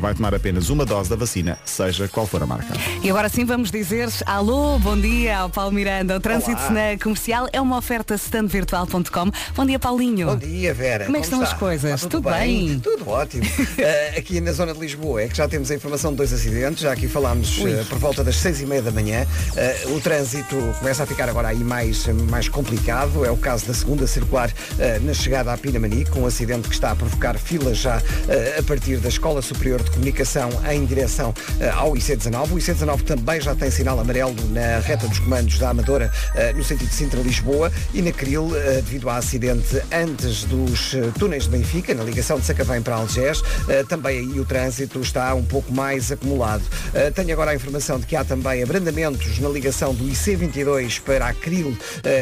[0.00, 2.72] vai tomar apenas uma dose da vacina, seja qual for a marca.
[3.02, 6.16] E agora sim vamos dizer alô, bom dia ao Paulo Miranda.
[6.16, 6.70] O trânsito Olá.
[6.70, 9.30] na comercial é uma oferta standvirtual.com.
[9.54, 10.28] Bom dia, Paulinho.
[10.28, 11.04] Bom dia, Vera.
[11.04, 11.54] Como é que estão está?
[11.54, 12.00] as coisas?
[12.00, 12.78] Tudo, Tudo bem?
[12.80, 13.44] Tudo ótimo.
[13.80, 16.80] Eh, aqui na zona de Lisboa é que já temos a informação de dois acidentes.
[16.82, 17.72] Já aqui falámos Ui.
[17.72, 19.26] eh, por volta das seis e meia da manhã.
[19.56, 23.24] Eh, o trânsito começa a ficar agora aí mais, mais complicado.
[23.24, 24.50] É o caso da segunda circular
[25.02, 28.02] na chegada à Pinamani, com um acidente que está a provocar filas já
[28.58, 32.52] a partir da Escola Superior de Comunicação em direção eh, ao IC19.
[32.52, 36.62] O IC19 também já tem sinal amarelo na reta dos comandos da Amadora, eh, no
[36.64, 41.94] sentido de Sintra-Lisboa, e na Cril, eh, devido ao acidente antes dos túneis de Benfica,
[41.94, 43.42] na ligação de Sacavém para Algés,
[43.88, 46.62] também aí o trânsito está um pouco mais acumulado.
[47.14, 51.34] Tenho agora a informação de que há também abrandamentos na ligação do IC22 para a
[51.34, 51.76] Cril,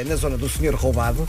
[0.07, 1.29] na zona do Senhor Roubado.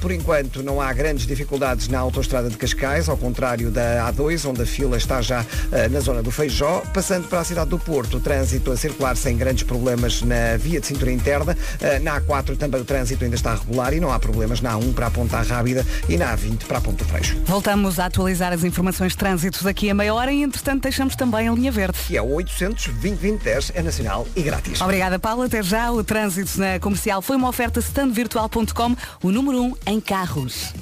[0.00, 4.62] Por enquanto não há grandes dificuldades na autoestrada de Cascais, ao contrário da A2, onde
[4.62, 5.44] a fila está já
[5.86, 6.82] na zona do Feijó.
[6.92, 10.80] Passando para a cidade do Porto, o trânsito a circular sem grandes problemas na via
[10.80, 11.56] de cintura interna.
[11.80, 14.94] Eh, Na A4 também o trânsito ainda está regular e não há problemas na A1
[14.94, 17.36] para a Ponta Rábida e na A20 para a Ponta Freixo.
[17.44, 21.48] Voltamos a atualizar as informações de trânsito daqui a meia hora e, entretanto, deixamos também
[21.48, 21.98] a linha verde.
[22.08, 24.80] E é o 800 2010 é nacional e grátis.
[24.80, 25.42] Obrigada, Paulo.
[25.42, 25.90] Até já.
[25.92, 30.72] O trânsito na comercial foi uma oferta standvirtual.com, o número 1 um em carros.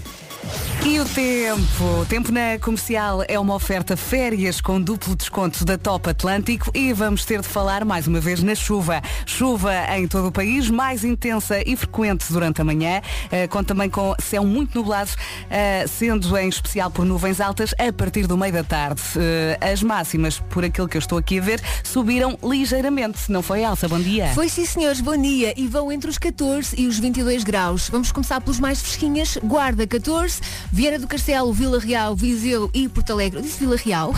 [0.85, 1.85] E o tempo?
[2.01, 6.93] O tempo na comercial é uma oferta férias com duplo desconto da Top Atlântico e
[6.93, 9.03] vamos ter de falar mais uma vez na chuva.
[9.27, 13.91] Chuva em todo o país, mais intensa e frequente durante a manhã, eh, com também
[13.91, 15.11] com céu muito nublado,
[15.51, 19.03] eh, sendo em especial por nuvens altas a partir do meio da tarde.
[19.17, 23.31] Eh, as máximas, por aquilo que eu estou aqui a ver, subiram ligeiramente.
[23.31, 23.89] Não foi, Elsa?
[23.89, 24.29] Bom dia.
[24.35, 25.53] Foi sim, senhores, bom dia.
[25.57, 27.89] E vão entre os 14 e os 22 graus.
[27.91, 29.37] Vamos começar pelos mais fresquinhas.
[29.43, 30.36] Guarda 14,
[30.73, 33.39] Vieira do Castelo, Vila Real, Viseu e Porto Alegre.
[33.39, 34.15] Eu disse Vila Real.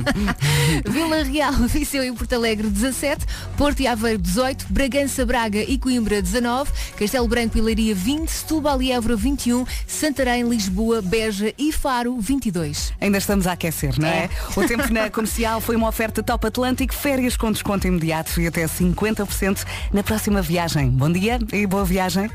[0.88, 3.24] Vila Real, Viseu e Porto Alegre 17,
[3.56, 8.82] Porto e Aveiro 18, Bragança, Braga e Coimbra 19, Castelo Branco e Leiria 20, Setúbal
[8.82, 12.92] e Évora 21, Santarém, Lisboa, Beja e Faro 22.
[13.00, 14.24] Ainda estamos a aquecer, não é?
[14.24, 14.30] É.
[14.56, 18.64] O tempo na comercial foi uma oferta Top Atlântico, férias com desconto imediato e até
[18.66, 20.90] 50% na próxima viagem.
[20.90, 22.30] Bom dia e boa viagem.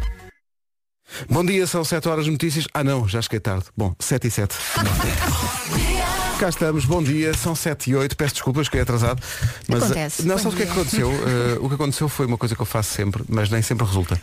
[1.29, 2.67] Bom dia, são 7 horas de notícias.
[2.73, 3.65] Ah não, já cheguei tarde.
[3.77, 4.55] Bom, 7 e 7.
[6.39, 9.21] Cá estamos, bom dia, são 7 e 8, peço desculpas que é atrasado.
[9.69, 10.23] Mas, Acontece.
[10.23, 10.81] Não, Bom sabe o que é que dia.
[10.81, 11.11] aconteceu?
[11.25, 14.19] Eh, o que aconteceu foi uma coisa que eu faço sempre, mas nem sempre resulta.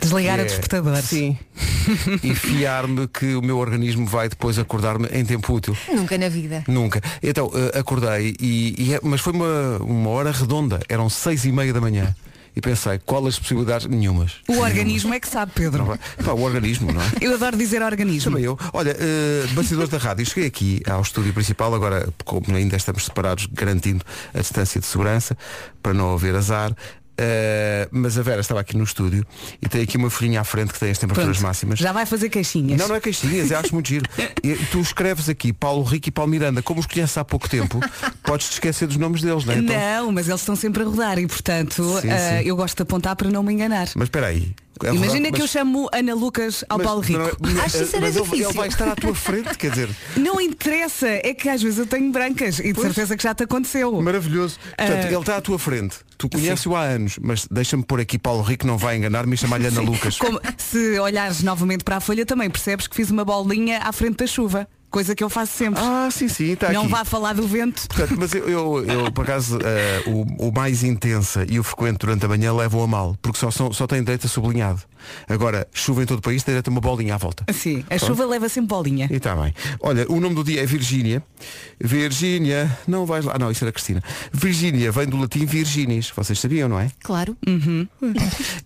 [0.00, 0.96] Desligar o é- despertador.
[0.98, 1.38] Sim.
[2.22, 5.74] e fiar-me que o meu organismo vai depois acordar-me em tempo útil.
[5.90, 6.62] Nunca na vida.
[6.68, 7.00] Nunca.
[7.22, 10.80] Então, eh, acordei, e, e é- mas foi uma, uma hora redonda.
[10.88, 12.14] Eram seis e meia da manhã.
[12.56, 13.86] E pensei, qual as possibilidades?
[13.86, 14.36] Nenhumas.
[14.48, 15.98] O organismo é que sabe, Pedro.
[16.24, 17.04] Pá, o organismo, não é?
[17.20, 18.30] Eu adoro dizer organismo.
[18.30, 18.58] Também eu.
[18.72, 23.46] Olha, uh, bastidores da rádio, cheguei aqui ao estúdio principal, agora como ainda estamos separados,
[23.46, 25.36] garantindo a distância de segurança,
[25.82, 26.74] para não haver azar.
[27.14, 29.24] Uh, mas a Vera estava aqui no estúdio
[29.62, 31.78] e tem aqui uma folhinha à frente que tem as temperaturas Pronto, máximas.
[31.78, 32.76] Já vai fazer queixinhas.
[32.78, 34.08] Não, não é queixinhas, eu acho muito giro.
[34.44, 37.80] E tu escreves aqui Paulo Rico e Paulo Miranda, como os conheces há pouco tempo,
[38.22, 39.58] podes te esquecer dos nomes deles, não é?
[39.58, 42.46] Então- Não, mas eles estão sempre a rodar e, portanto, Sim, ah, sim.
[42.48, 43.88] eu gosto de apontar para não me enganar.
[43.94, 44.54] Mas espera aí.
[44.82, 47.20] É Imagina verdade, que eu chamo Ana Lucas ao mas- Paulo Rico.
[47.40, 48.48] não Acho isso era mas ele- difícil.
[48.48, 49.88] ele vai estar à tua frente, quer dizer.
[50.16, 53.44] Não interessa, é que às vezes eu tenho brancas e de certeza que já te
[53.44, 53.92] aconteceu.
[54.02, 54.58] Maravilhoso.
[54.76, 55.96] Portanto, Ah, ele está à tua frente.
[56.18, 59.66] Tu conheces-o há anos, mas deixa-me pôr aqui Paulo Rico, não vai enganar-me e chamar-lhe
[59.66, 60.16] Ana Lucas.
[60.18, 64.16] Como, se olhares novamente para a folha também percebes que fiz uma bolinha à frente
[64.16, 64.68] da chuva.
[64.94, 65.82] Coisa que eu faço sempre.
[65.82, 66.90] Ah, sim, sim, está não aqui.
[66.92, 67.88] vá falar do vento.
[67.88, 71.98] Portanto, mas eu, eu, eu, por acaso, eh, o, o mais intensa e o frequente
[71.98, 74.82] durante a manhã levam a mal, porque só, são, só tem direito a sublinhado.
[75.28, 77.44] Agora, chuva em todo o país, tem direito a uma bolinha à volta.
[77.52, 79.08] Sim, a chuva leva sempre bolinha.
[79.10, 79.52] E está bem.
[79.80, 81.20] Olha, o nome do dia é Virgínia.
[81.80, 83.32] Virgínia, não vais lá.
[83.34, 84.00] Ah, não, isso era Cristina.
[84.32, 86.12] Virgínia vem do latim Virginis.
[86.14, 86.88] Vocês sabiam, não é?
[87.02, 87.36] Claro.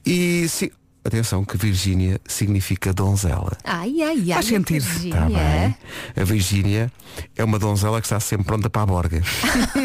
[0.04, 0.70] E se...
[1.04, 3.56] atenção que Virgínia significa donzela.
[3.64, 4.34] Ai, ai, ai.
[4.34, 4.84] Faz sentido.
[4.84, 5.14] Virgínia.
[5.14, 5.76] Está bem.
[6.16, 6.92] A Virgínia
[7.36, 9.22] é uma donzela que está sempre pronta para a borga.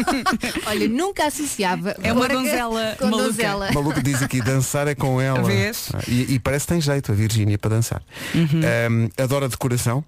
[0.66, 1.96] Olha, nunca associava.
[2.02, 3.24] É uma donzela com maluca.
[3.24, 3.70] donzela.
[3.70, 5.42] O maluco diz aqui, dançar é com ela.
[5.42, 5.88] Vês?
[5.94, 8.02] Ah, E, e parece que tem jeito a Virgínia para dançar.
[8.34, 8.60] Uhum.
[8.62, 10.04] Ahm, adora decoração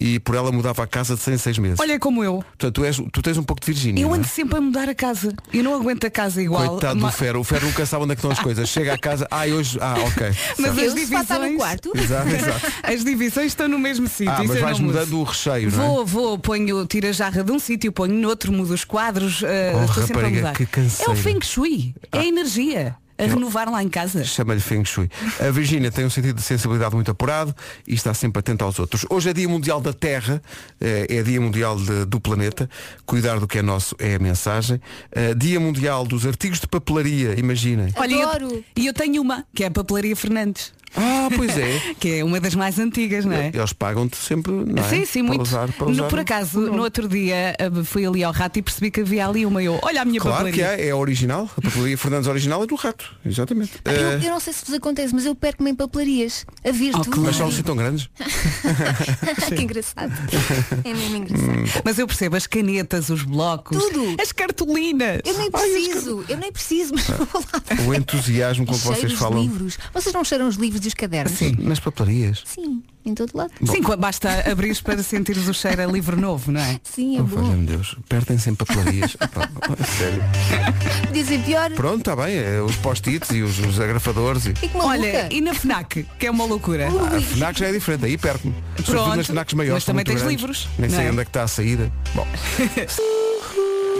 [0.00, 1.80] e por ela mudava a casa de 100 em 6 meses.
[1.80, 2.42] Olha como eu.
[2.58, 4.02] Portanto, tu, és, tu tens um pouco de Virgínia.
[4.02, 4.18] Eu não é?
[4.18, 5.34] ando sempre a mudar a casa.
[5.52, 6.70] Eu não aguento a casa igual.
[6.70, 7.40] Coitado Ma- do Ferro.
[7.40, 8.68] O Ferro nunca sabe onde é que estão as coisas.
[8.68, 9.78] Chega à casa, ai hoje.
[9.80, 10.26] Ah, ok.
[10.58, 11.56] Mas as está no divisões.
[11.56, 11.92] quarto.
[12.00, 12.72] Exato, exato.
[12.82, 14.32] As divisões estão no mesmo sítio.
[14.32, 15.86] Ah, mas vais mudando o recheio, não é?
[15.86, 19.46] Vou, vou, ponho, tiro a jarra de um sítio, ponho noutro, mudo os quadros, uh,
[19.80, 20.54] Oh, estou sempre a mudar.
[20.60, 22.96] é o Feng Shui, é a energia.
[23.24, 24.24] A renovar lá em casa.
[24.24, 25.08] Chama-lhe Feng Shui.
[25.38, 27.54] A Virgínia tem um sentido de sensibilidade muito apurado
[27.86, 29.04] e está sempre atenta aos outros.
[29.10, 30.40] Hoje é Dia Mundial da Terra,
[30.80, 32.68] eh, é Dia Mundial de- do Planeta.
[33.04, 34.80] Cuidar do que é nosso é a mensagem.
[35.12, 37.92] Eh, Dia Mundial dos Artigos de Papelaria, imaginem.
[37.96, 38.64] Olha, eu- Adoro.
[38.76, 41.94] e eu tenho uma, que é a Papelaria Fernandes, Ah, pois é.
[41.98, 43.50] que é uma das mais antigas, não é?
[43.54, 44.88] Eles pagam-te sempre, não é?
[44.88, 45.42] Sim, sim, para muito.
[45.42, 48.58] Usar, para No- usar por o- acaso, no outro dia eh, fui ali ao rato
[48.58, 49.62] e percebi que havia ali uma.
[49.62, 50.82] Eu, olha a minha Claro que papelaria.
[50.84, 51.48] é, é a original.
[51.56, 53.04] A papelaria Fernandes original é do rato.
[53.24, 53.72] Exatamente.
[53.84, 56.44] Eu, Eh, eu não sei se vos acontece, mas eu perco-me em papelarias.
[56.66, 57.22] A ver Oh, claro.
[57.22, 58.08] mas são assim tão grandes.
[59.48, 60.12] que engraçado.
[60.84, 61.82] É mesmo engraçado.
[61.84, 64.16] Mas eu percebo as canetas, os blocos, Tudo.
[64.20, 65.20] as cartolinas.
[65.24, 67.86] Eu nem preciso, eu nem preciso, mas vou lá.
[67.86, 69.78] O entusiasmo com E que vocês falam livros.
[69.92, 71.36] Vocês não cheiram os livros e os cadernos?
[71.38, 71.56] Sim.
[71.58, 72.42] nas papelarias.
[72.44, 73.50] Sim, em todo lado.
[73.64, 76.80] Sim, qu- basta abrir para sentires o cheiro a livro novo, não é?
[76.84, 77.42] Sim, é Oh, bom.
[77.42, 79.16] valha-me Deus, perdem-se em papelarias.
[79.98, 80.22] Sério.
[81.12, 81.70] Dizem pior.
[81.72, 84.46] Pronto, está bem, é, os post-its e os, os agrafadores.
[84.46, 84.54] E...
[84.68, 84.86] Maluca.
[84.86, 86.88] Olha, e na FNAC, que é uma loucura.
[86.88, 88.54] A FNAC já é diferente, aí perco-me.
[88.78, 89.74] Sobretudo Pronto, nas FNACs maiores.
[89.74, 90.40] mas também tens grandes.
[90.40, 91.10] livros, Nem não sei é?
[91.10, 91.92] onde é que está a saída.
[92.14, 92.26] Bom.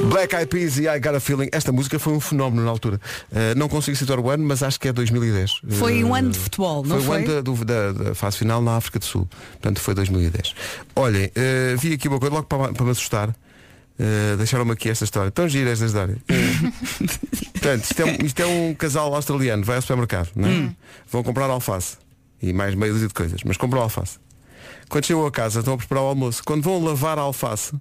[0.08, 1.49] Black Eyed Peas e I Got a Feeling.
[1.52, 3.00] Esta música foi um fenómeno na altura.
[3.31, 5.61] Uh, não consigo citar o ano, mas acho que é 2010.
[5.70, 7.05] Foi um Uh, ano de futebol, não foi?
[7.25, 7.35] foi?
[7.35, 9.29] o ano da, da- da fase final na África do Sul.
[9.52, 10.55] Portanto, foi 2010.
[10.97, 13.29] Olhem, uh, vi aqui uma coisa logo para, para me assustar.
[13.29, 15.31] Uh, Deixaram-me aqui esta história.
[15.31, 16.17] Tão gira esta história.
[17.52, 20.52] Portanto, isto é, um, isto é um casal australiano, vai ao supermercado, não é?
[20.52, 20.75] Hum.
[21.11, 21.99] Vão comprar alface
[22.43, 24.19] e mais meia dúzia de coisas, mas compram alface.
[24.88, 26.43] Quando chegam a casa, estão a preparar o almoço.
[26.43, 27.73] Quando vão lavar a alface,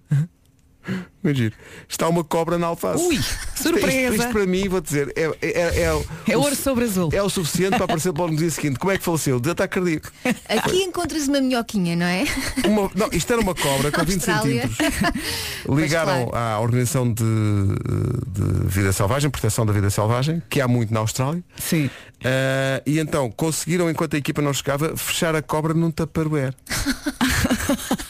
[1.34, 1.56] giro,
[1.88, 3.04] está uma cobra na alface.
[3.04, 4.14] Ui, Isto- surpresa.
[4.14, 6.86] Isto, isto para mim, vou dizer, é, é, é, é, o- É o- ouro sobre
[6.86, 7.10] azul.
[7.14, 8.80] é o suficiente para aparecer para no dia seguinte.
[8.80, 9.40] Como é que faleceu?
[9.40, 10.12] De ataque cardíaco.
[10.48, 12.24] Aqui encontras uma minhoquinha, não é?
[12.66, 14.62] Uma- não, isto era uma cobra com 20 Austrália.
[14.68, 15.20] centímetros.
[15.70, 16.36] Ligaram claro.
[16.56, 21.44] à Organização de, de Vida Selvagem, Proteção da Vida Selvagem, que há muito na Austrália.
[21.58, 21.90] Sim.
[22.24, 26.54] Ah, e então conseguiram, enquanto a equipa não chegava, fechar a cobra num tupperware.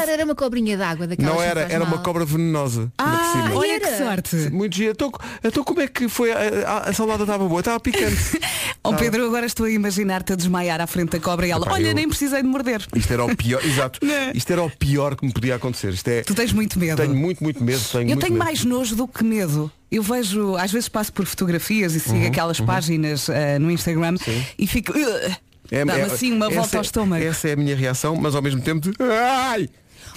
[0.00, 2.02] Calhar era uma cobrinha d'água daquelas Não era, era uma mal.
[2.02, 2.92] cobra venenosa.
[2.98, 4.36] Ah, olha que sorte.
[4.50, 4.92] Muito gira.
[4.92, 5.10] Então,
[5.42, 6.30] então como é que foi?
[6.32, 8.40] A, a- a salada estava boa, estava picante.
[8.84, 11.74] Ó Pedro, agora estou a imaginar-te a desmaiar à frente da cobra e ela, Epá,
[11.74, 12.82] olha, eu- nem precisei de morder.
[12.94, 13.98] Isto era o pior, exato.
[14.04, 14.32] Não.
[14.34, 15.92] Isto era o pior que me podia acontecer.
[15.94, 16.96] Isto é, Tu tens muito medo.
[17.00, 17.80] tenho muito, muito medo.
[17.90, 18.44] Tenho Eu muito tenho medo.
[18.44, 19.70] mais nojo do que medo.
[19.90, 24.16] Eu vejo, às vezes passo por fotografias e sigo Uhum, aquelas páginas ah, no Instagram
[24.58, 24.92] e fico.
[24.92, 25.36] "Ugh",
[25.70, 27.24] É- Dá-me é- assim uma volta é- ao estômago.
[27.24, 28.94] Essa é a minha reação, mas ao mesmo tempo de.
[29.02, 29.68] Ai!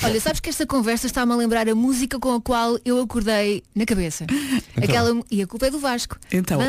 [0.03, 3.63] Olha, sabes que esta conversa está-me a lembrar a música com a qual eu acordei
[3.75, 4.25] na cabeça.
[4.81, 6.17] Aquela, e a culpa é do Vasco.
[6.31, 6.59] Então.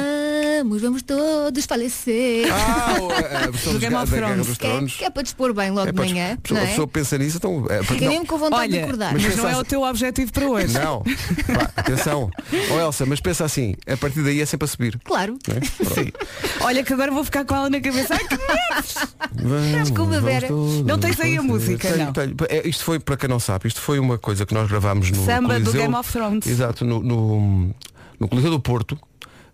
[0.58, 2.48] Vamos, vamos todos falecer.
[2.52, 4.46] Ah, o- a versão Do dos Game ga- of Thrones.
[4.46, 6.26] dos que, é, que é para dispor bem logo É de manhã.
[6.26, 6.66] a Não pessoa, a é?
[6.68, 7.66] pessoa pensa nisso, então.
[7.70, 9.12] É, Fiquei não, mesmo com vontade de Olha, acordar.
[9.12, 10.74] mas Mas não é pensa- o teu objetivo para hoje.
[10.74, 11.02] não.
[11.02, 12.30] Pá, atenção.
[12.74, 14.98] Oh Elsa, mas pensa assim, a partir daí é sempre a subir.
[15.04, 15.38] Claro.
[15.48, 16.64] é?
[16.64, 18.14] Olha que agora vou ficar com ela na cabeça.
[18.14, 19.94] Ai, que medo!
[19.94, 20.48] Vamos Vera.
[20.84, 22.12] Não tens aí a música, Tenho, não?
[22.12, 22.34] tenho.
[22.48, 25.24] É, isto foi, para quem não sabe, isto foi uma coisa que nós gravámos no
[25.24, 26.46] Samba do Coliseu, Game of Thrones.
[26.46, 27.74] Exato, no, no,
[28.18, 28.98] no Coliseu do Porto,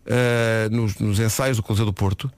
[0.07, 2.31] eh, nos, nos ensaios do Coliseu do Porto,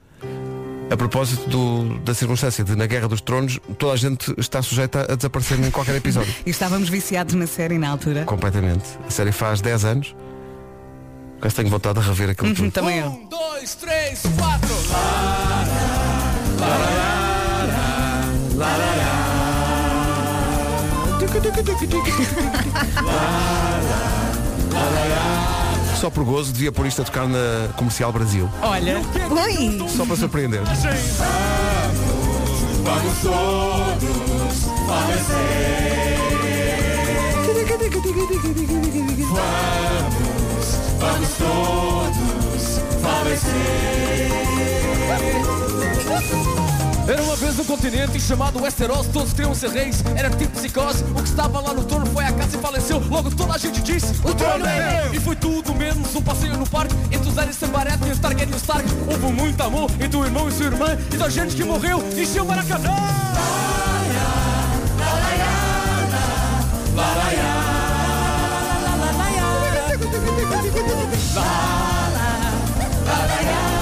[0.89, 5.05] a propósito do- da circunstância de na Guerra dos Tronos, toda a gente está sujeita
[5.11, 6.33] a desaparecer em qualquer episódio.
[6.45, 8.23] E estávamos viciados na série na altura.
[8.23, 8.85] Completamente.
[9.05, 10.15] A série faz 10 anos.
[11.41, 12.71] Quase tenho vontade de rever aquilo Uhum, tudo.
[12.71, 13.07] também eu.
[13.09, 14.75] Um, dois, três, quatro.
[25.99, 28.49] Só por gozo devia pôr isto a tocar na Comercial Brasil.
[28.61, 30.61] Olha, Ui, Só para surpreender.
[32.83, 34.67] Vamos todos
[39.33, 40.67] Vamos,
[40.99, 44.27] vamos todos falecer.
[47.07, 51.05] Era uma vez um continente chamado Westeros, todos queriam ser reis, era tipo psicose.
[51.05, 53.01] O que estava lá no trono foi a casa e faleceu.
[53.09, 55.13] Logo toda a gente disse: O trono é meu!
[55.13, 58.49] E foi tudo menos um passeio no parque entre os Daenerys Targaryen e os Targaryen
[58.51, 58.89] e os Stark.
[59.09, 62.43] Houve muito amor entre o irmão e sua irmã, e da gente que morreu encheu
[62.43, 62.91] Maracanã.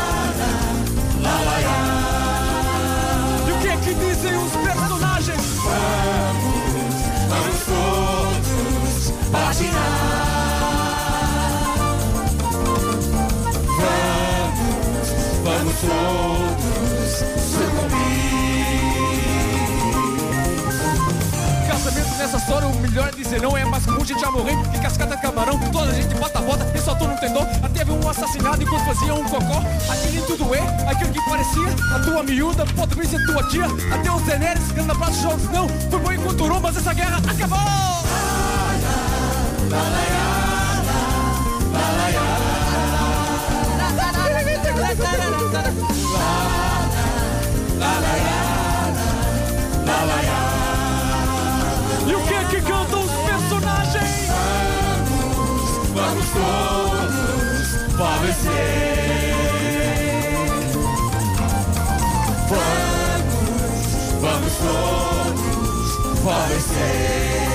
[0.01, 0.04] E
[22.25, 24.79] nessa história, o melhor é dizer não é mais que Como gente já morreu, e
[24.79, 27.44] cascata de camarão Toda a gente bota a bota e soltou no tendão.
[27.63, 32.00] Até teve um assassinado enquanto fazia um cocó Aquele tudo é, aquilo que parecia A
[32.00, 36.00] tua miúda, pode vir ser tua tia Até os Daenerys, grande abraço, jogos não Foi
[36.00, 37.96] bom enquanto durou, mas essa guerra acabou
[52.07, 54.27] E o que é que cantam os personagens?
[55.07, 59.35] Vamos, vamos todos falecer.
[62.50, 67.45] Vamos, vamos todos falecer.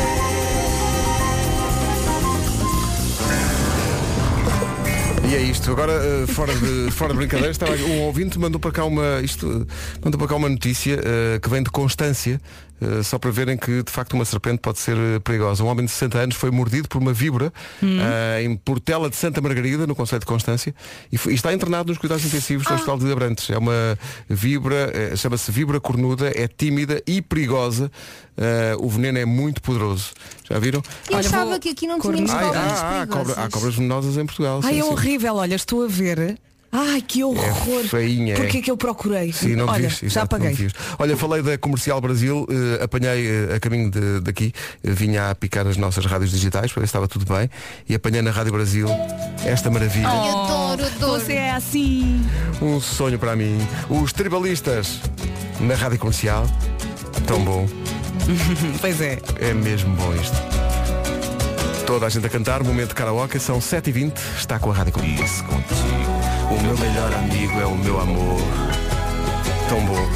[5.30, 5.70] E é isto.
[5.70, 9.64] Agora, eh, fora, de, fora de brincadeira, estava, um ouvinte mandou para cá uma, isto,
[10.04, 12.40] mandou para cá uma notícia eh, que vem de Constância,
[12.80, 15.62] eh, só para verem que de facto uma serpente pode ser eh, perigosa.
[15.64, 19.40] Um homem de 60 anos foi mordido por uma víbora eh, em Portela de Santa
[19.40, 20.74] Margarida, no Conselho de Constância,
[21.12, 23.50] e, foi- e está internado nos cuidados intensivos do Hospital de Abrantes.
[23.50, 27.90] É uma víbora, chama-se víbora cornuda, é tímida e perigosa.
[28.78, 30.10] O veneno é muito poderoso.
[30.48, 30.82] Já viram?
[31.08, 33.06] Eu Olha, achava vou- que aqui não tínhamos Ai, cobras ah,
[33.36, 34.60] ah, há cobras venenosas em Portugal.
[34.64, 34.88] Ai, sim, é sim.
[34.90, 36.38] horrível, olha, estou a ver.
[36.72, 37.82] Ai, que horror.
[37.88, 38.36] feinha, é.
[38.36, 39.32] Porquê é que eu procurei?
[39.32, 40.54] Sim, não olha, já exato, não paguei.
[40.54, 40.78] viste.
[40.98, 44.52] Olha, falei da Comercial Brasil, eh, apanhei eh, a caminho de- daqui,
[44.84, 47.50] eh, vinha a picar as nossas rádios digitais para ver se estava tudo bem
[47.88, 48.86] e apanhei na Rádio Brasil
[49.44, 51.20] esta maravilha, Ai, adoro, adoro.
[51.20, 52.24] Você é assim.
[52.62, 53.58] um sonho para mim.
[53.88, 55.00] Os tribalistas
[55.58, 56.46] na Rádio Comercial,
[57.26, 57.66] tão bom,
[58.80, 59.18] Pois é.
[59.40, 60.36] é mesmo bom isto.
[61.90, 65.24] Toda a gente a cantar, momento de karaoke, são 7h20, está com a Rádio Comercial.
[65.26, 65.76] Isso contigo.
[66.48, 68.40] O meu melhor amigo é o meu amor.
[69.68, 70.08] Tão bom.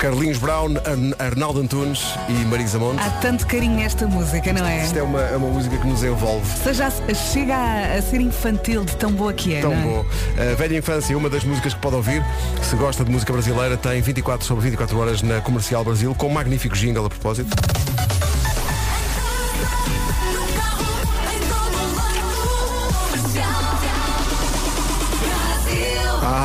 [0.00, 2.98] Carlinhos Brown, Arn- Arnaldo Antunes e Marisa Monte.
[3.00, 4.82] Há tanto carinho nesta música, não é?
[4.82, 6.44] Isto é uma, é uma música que nos envolve.
[6.64, 9.60] Seja, chega a, a ser infantil de tão boa que é.
[9.60, 9.84] Tão não é?
[9.84, 10.06] bom.
[10.36, 12.24] A Velha Infância, uma das músicas que pode ouvir.
[12.60, 16.30] Se gosta de música brasileira, tem 24 sobre 24 horas na Comercial Brasil, com um
[16.32, 17.56] magnífico jingle a propósito.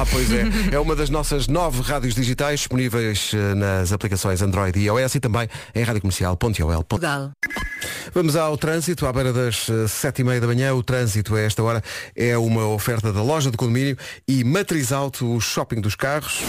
[0.06, 0.46] Ah, pois é.
[0.72, 5.20] É uma das nossas nove rádios digitais disponíveis eh, nas aplicações Android e iOS e
[5.20, 6.86] também em radiocomercial.ol.
[8.14, 10.74] Vamos ao trânsito, à beira das eh, sete e meia da manhã.
[10.74, 11.84] O trânsito a esta hora
[12.16, 13.98] é uma oferta da loja de condomínio
[14.28, 16.42] e Matriz Auto, o shopping dos carros.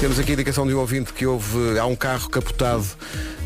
[0.00, 2.84] Temos aqui a indicação de um ouvinte que houve, há um carro capotado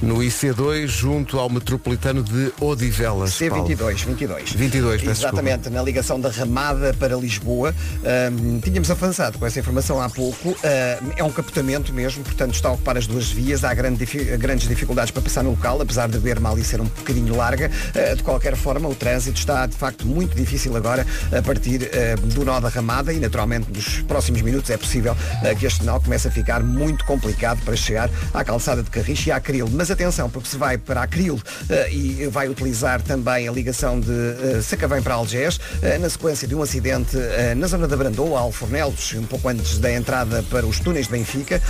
[0.02, 3.38] no IC2 junto ao metropolitano de Odivelas.
[3.38, 3.66] Paulo.
[3.66, 4.52] C22, 22.
[4.52, 7.74] 22, peço Exatamente, na ligação da Ramada para Lisboa.
[8.62, 10.56] Tínhamos avançado com essa informação há pouco.
[11.16, 13.64] É um capotamento mesmo, portanto está a ocupar as duas vias.
[13.64, 14.04] Há grande
[14.38, 17.70] grandes dificuldades para passar no local, apesar de ver mal e ser um bocadinho larga.
[17.94, 22.16] Ah, de qualquer forma, o trânsito está de facto muito difícil agora a partir ah,
[22.34, 25.98] do nó da Ramada e naturalmente nos próximos minutos é possível ah, que este nó
[26.00, 29.68] comece a ficar muito complicado para chegar à calçada de Carriche e à Cril.
[29.70, 31.40] Mas atenção, porque se vai para a Cril
[31.70, 36.46] ah, e vai utilizar também a ligação de uh, Sacavém para Algés, ah, na sequência
[36.46, 37.16] de um acidente
[37.56, 41.60] na zona da Brandoa, Alfornelos, um pouco antes da entrada para os túneis de Benfica.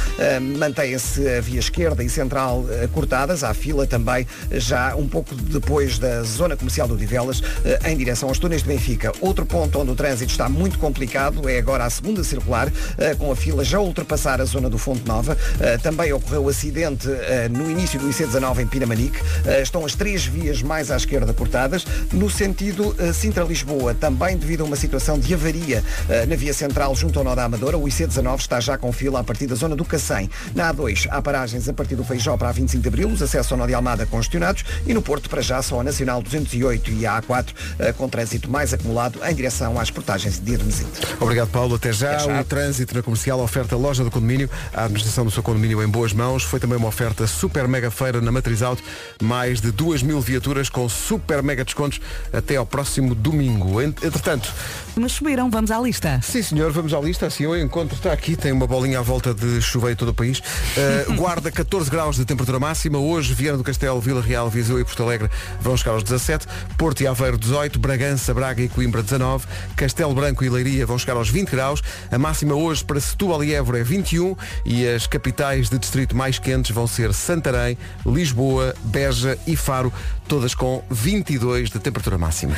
[0.58, 6.22] Mantém-se a via esquerda e central cortadas, há fila também já um pouco depois da
[6.22, 7.42] zona comercial do Divelas,
[7.84, 9.12] em direção aos túneis de Benfica.
[9.20, 12.70] Outro ponto onde o trânsito está muito complicado é agora a segunda circular,
[13.18, 15.36] com a fila já ultrapassar a zona do Fonte Nova.
[15.82, 17.08] Também ocorreu acidente
[17.50, 19.18] no início do IC19 em Pinamanique.
[19.46, 21.86] Ah, Estão as três vias mais à esquerda cortadas.
[22.12, 26.94] No sentido ah, Sintra-Lisboa, também devido a uma situação de avaria ah, na via central
[26.94, 29.76] junto ao nó da Amadora, o IC19 está já com fila a partir da zona
[29.76, 30.30] do Cacém.
[30.54, 33.50] Na A2 há paragens a partir do Feijó para a 25 de Abril, os acessos
[33.52, 37.06] ao nó de Almada congestionados e no Porto para já só a Nacional 208 e
[37.06, 37.46] a A4
[37.78, 40.90] ah, com trânsito mais acumulado em direção às portagens de Hermesinde.
[41.20, 41.74] Obrigado, Paulo.
[41.74, 42.16] Até já.
[42.16, 42.40] Até já.
[42.40, 46.12] O trânsito na comercial, oferta loja do condomínio, a administração do seu condomínio em boas
[46.12, 46.42] mãos.
[46.42, 48.82] Foi também uma oferta super mega feira na Matriz Auto.
[49.20, 52.00] Mais de 2 mil viaturas com super mega descontos
[52.32, 53.82] até ao próximo domingo.
[53.82, 54.52] Ent- Entretanto,
[55.00, 56.20] Mas subiram, vamos à lista.
[56.22, 57.26] sim senhor, vamos à lista.
[57.26, 60.38] Assim eu encontro, está aqui, tem uma bolinha à volta de chuveiro todo o país.
[60.38, 62.98] Uh, guarda 14 graus de temperatura máxima.
[62.98, 66.46] Hoje, Viana do Castelo, Vila Real, Viseu e Porto Alegre vão chegar aos 17.
[66.76, 69.46] Porto e Aveiro 18, Bragança, Braga e Coimbra 19.
[69.76, 71.82] Castelo Branco e Leiria vão chegar aos 20 graus.
[72.10, 76.38] A máxima hoje para Setúbal e Évora é 21 e as capitais de distrito mais
[76.38, 79.92] quentes vão ser Santarém, Lisboa, Beja e Faro,
[80.26, 82.54] todas com 22 de temperatura máxima.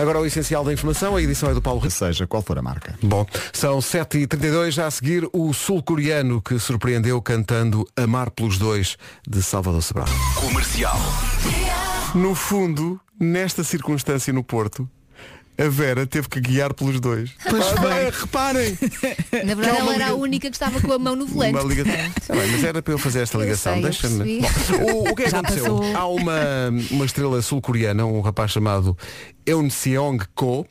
[0.00, 1.92] Agora o essencial da informação, a edição é do Paulo Rico.
[1.92, 2.98] Seja qual for a marca.
[3.02, 8.96] Bom, são 7h32, já a seguir o sul-coreano que surpreendeu cantando Amar pelos Dois
[9.28, 10.08] de Salvador Sobral.
[10.36, 10.98] Comercial.
[12.14, 14.88] No fundo, nesta circunstância no Porto,
[15.60, 17.30] a Vera teve que guiar pelos dois.
[17.46, 18.78] Ah, reparem!
[19.44, 21.54] Na verdade, ela era a liga- única que estava com a mão no volante.
[21.54, 21.92] Uma ligação.
[22.26, 23.80] Tá bem, mas era para eu fazer esta ligação.
[23.80, 24.40] Deixa-me.
[24.92, 25.76] O, o que é que aconteceu?
[25.78, 25.96] passou.
[25.96, 26.40] Há uma,
[26.90, 28.96] uma estrela sul-coreana, um rapaz chamado
[29.46, 30.66] Eun Seong Ko,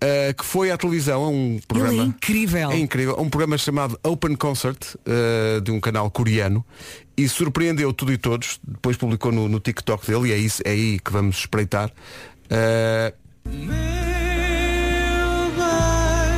[0.00, 1.92] eh, que foi à televisão a um programa.
[1.94, 2.70] Ele é incrível.
[2.70, 3.16] É incrível.
[3.18, 6.64] Um programa chamado Open Concert, eh, de um canal coreano,
[7.16, 8.60] e surpreendeu tudo e todos.
[8.66, 11.90] Depois publicou no, no TikTok dele, e é, isso, é aí que vamos espreitar.
[12.50, 13.12] Eh,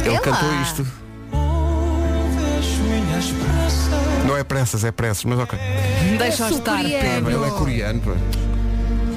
[0.04, 0.20] ele Ela.
[0.20, 0.86] cantou isto.
[4.26, 5.58] Não é pressas, é pressas, mas ok.
[6.18, 7.26] Deixa sou estar, coreano.
[7.26, 7.30] Pedro.
[7.30, 8.12] Ele é coreano, pá.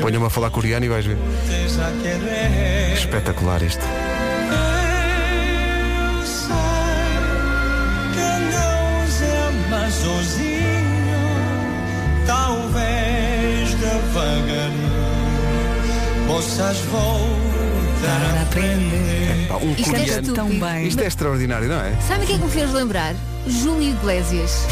[0.01, 1.17] Ponha-me a falar coreano e vais ver.
[2.93, 3.85] Espetacular isto.
[12.25, 14.93] Talvez devagarinho
[16.27, 17.72] possas voltar
[18.07, 19.47] a aprender.
[19.47, 20.03] Pá, um Isto é coreano.
[20.09, 20.33] estúpido.
[20.33, 20.87] tão bem.
[20.87, 21.93] Isto é extraordinário, não é?
[22.07, 23.13] Sabe o que é que me fez lembrar?
[23.47, 24.65] Júlio Iglesias.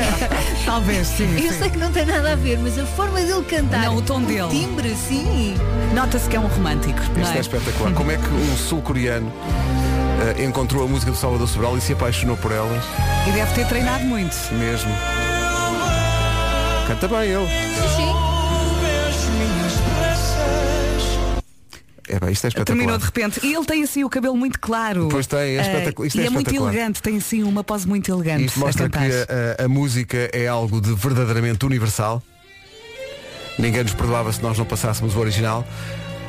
[0.64, 1.28] Talvez, sim.
[1.44, 1.58] Eu sim.
[1.58, 3.82] sei que não tem nada a ver, mas a forma dele cantar.
[3.84, 4.48] Não, o tom dele.
[4.48, 5.54] timbre, sim.
[5.94, 6.98] Nota-se que é um romântico.
[7.14, 7.40] não Isto é é?
[7.40, 7.92] espetacular.
[7.92, 9.30] Como é que um sul-coreano
[10.38, 12.82] eh, encontrou a música do Salvador Sobral e se apaixonou por elas
[13.28, 14.34] E deve ter treinado muito.
[14.54, 14.90] mesmo?
[16.88, 17.46] Canta bem ele.
[17.46, 18.35] Sim, sim.
[22.08, 22.98] É bem, isto é Terminou espetacular.
[22.98, 23.46] de repente.
[23.46, 25.08] E ele tem assim o cabelo muito claro.
[25.10, 26.06] Pois tem, é Ah, espetacular.
[26.06, 28.46] Isto e é é, muito elegante, tem assim uma pose muito elegante.
[28.46, 32.22] Isto mostra a que a, a- a música é algo de verdadeiramente universal.
[33.58, 35.66] Ninguém nos perdoava se nós não passássemos o original.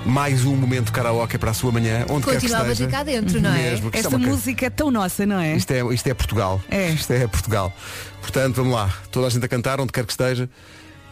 [0.06, 2.88] Mais um momento karaoke para a sua manhã, onde quer que esteja.
[2.88, 3.72] cá dentro, não é?
[3.72, 5.56] Mesmo, é Esta uma coisa- música é tão nossa, não é?
[5.58, 6.62] Isto é, isto é Portugal.
[6.72, 6.90] É.
[6.92, 7.74] Isto é Portugal.
[8.22, 8.90] Portanto, vamos lá.
[9.12, 10.50] Toda a gente a cantar, onde quer que esteja.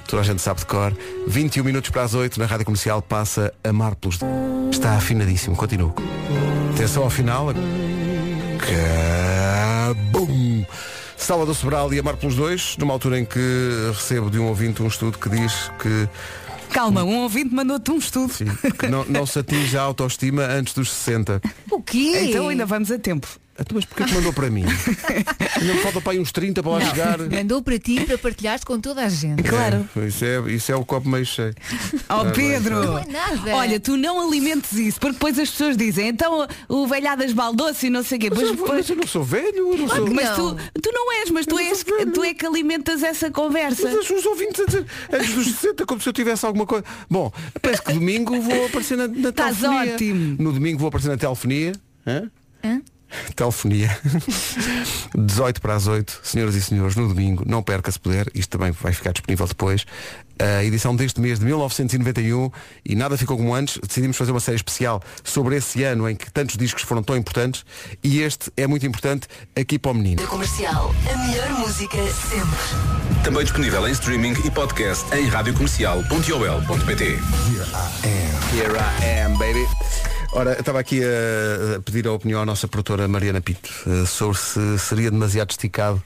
[0.08, 0.96] Toda a gente sabe de cor.
[1.28, 4.32] 21 minutos para as 8 na Rádio Comercial passa Amar pelos Dois.
[4.72, 5.56] Está afinadíssimo.
[5.56, 5.94] Continuo.
[6.74, 7.48] Atenção ao final.
[8.60, 10.66] Cabum!
[11.18, 13.40] Salvador Sobral e Amar pelos Dois, numa altura em que
[13.94, 16.08] recebo de um ouvinte um estudo que diz que,
[16.72, 18.32] Calma, um ouvinte mandou-te um estudo.
[18.34, 18.46] sim,
[18.78, 21.42] que não, não se atinge a autoestima antes dos 60.
[21.72, 22.27] O quê?
[22.29, 23.27] Então ainda vamos a tempo.
[23.57, 24.65] Então, Mas porquê que mandou para mim?
[25.61, 27.18] Ainda me falta para aí uns 30 para lá chegar.
[27.20, 29.41] Mandou para ti para partilhares com toda a gente.
[29.44, 29.87] Claro.
[29.96, 31.53] É, isso, é, isso é o copo meio cheio.
[32.09, 32.83] Oh Pedro!
[32.83, 33.55] Não é nada.
[33.55, 37.89] Olha, tu não alimentes isso, porque depois as pessoas dizem, então o velhadas baldoce e
[37.89, 38.29] não sei o quê.
[38.29, 40.11] Mas, Mas, eu, depois- mas eu não sou velho, eu não sou.
[40.13, 40.55] mas não.
[40.55, 42.11] tu, tu não és, mas tu não és, velho.
[42.11, 43.89] tu é que alimentas essa conversa.
[43.89, 46.83] Mas os ouvintes a dizer antes dos 60, como se eu tivesse alguma coisa.
[47.09, 49.94] Bom, parece que domingo vou aparecer na, na Estás telefonia.
[49.94, 50.35] ótimo.
[50.39, 51.72] No domingo vou aparecer na telefonia.
[52.05, 52.29] Hã?
[52.61, 52.81] Hã?
[53.36, 53.98] Telefonia.
[55.16, 58.72] 18 para as 8, senhoras e senhores, no domingo, não perca se puder, isto também
[58.72, 59.86] vai ficar disponível depois.
[60.38, 62.51] A edição deste mês de 1991
[62.84, 66.30] e nada ficou como antes, decidimos fazer uma série especial sobre esse ano em que
[66.30, 67.66] tantos discos foram tão importantes
[68.04, 70.22] e este é muito importante aqui para o menino.
[70.28, 73.24] Comercial, a melhor música sempre.
[73.24, 77.04] Também disponível em streaming e podcast em radiocomercial.ol.pt
[78.54, 79.66] Here I am, baby.
[80.38, 84.38] Ora, eu estava aqui a, pedir a opinião à nossa produtora Mariana Pinto eh, sobre
[84.38, 86.04] se seria demasiado esticado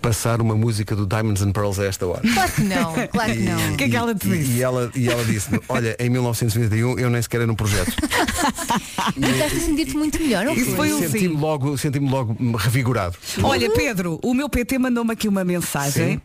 [0.00, 2.20] passar uma música do Diamonds and Pearls a esta hora.
[2.20, 3.72] Claro que não, claro que não.
[3.72, 4.52] O que é que ela te E, disse?
[4.52, 7.92] e ela, e ela disse olha, em 1921 eu nem sequer era no projeto.
[9.16, 11.40] E estás a sentir-te muito melhor, não Isso foi um Senti-me sim.
[11.40, 13.16] logo, senti-me logo revigorado.
[13.42, 16.20] Olha, Pedro, o meu PT mandou-me aqui uma mensagem.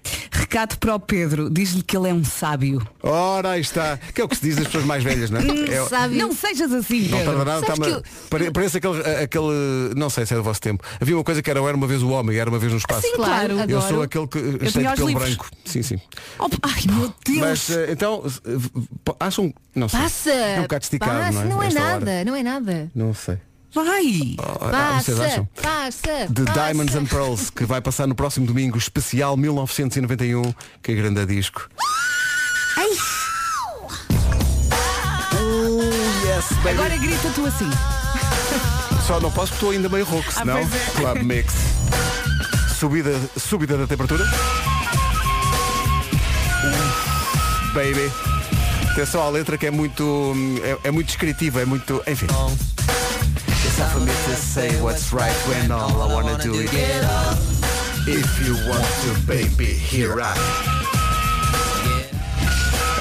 [0.52, 2.82] Recado para o Pedro, diz-lhe que ele é um sábio.
[3.04, 4.00] Ora, aí está.
[4.16, 5.44] Que é o que se diz das pessoas mais velhas, não é?
[5.72, 6.16] é Sabe?
[6.16, 7.36] Não sejas assim, Não Pedro.
[7.36, 9.94] tardará, Sabes está que eu- pare- Parece aquele, aquele.
[9.96, 10.84] Não sei se é do vosso tempo.
[11.00, 12.80] Havia uma coisa que era, eu era uma vez o homem, era uma vez no
[12.80, 13.02] espaço.
[13.04, 13.54] Sim, Claro.
[13.54, 13.82] Eu adoro.
[13.94, 15.30] sou aquele que tinha de os pelo livros.
[15.36, 15.52] branco.
[15.66, 15.98] Sim, sim.
[16.40, 17.38] Oh, ai, meu Deus.
[17.40, 19.54] Mas eh, então, eh, acham.
[19.76, 20.00] Não sei.
[20.00, 20.32] Passa!
[20.32, 21.46] É um bocado esticado, passa, não é?
[21.46, 22.26] não é nada, hora.
[22.26, 22.92] não é nada.
[22.96, 23.38] Não sei.
[23.74, 24.36] Vai.
[24.62, 25.48] Ah, vocês acham?
[25.56, 26.34] Passa, passa.
[26.34, 26.60] The passa.
[26.60, 31.70] Diamonds and Pearls, que vai passar no próximo domingo, especial 1991, que é grande disco.
[35.32, 35.82] Oh,
[36.26, 36.70] yes, baby.
[36.70, 37.70] Agora grita tu assim.
[39.06, 40.56] Só não posso porque estou ainda meio rouco, senão.
[40.68, 40.90] pois é.
[40.96, 41.54] Club Mix.
[42.78, 44.24] Subida, subida da temperatura.
[46.64, 48.12] Uf, Baby.
[48.92, 50.34] Atenção à letra que é muito.
[50.84, 52.02] É, é muito descritiva, é muito.
[52.08, 52.28] Enfim.
[53.66, 57.04] It's not for me to say what's right when all I wanna do is get
[57.04, 57.38] up.
[58.08, 60.34] If you want to, baby, here I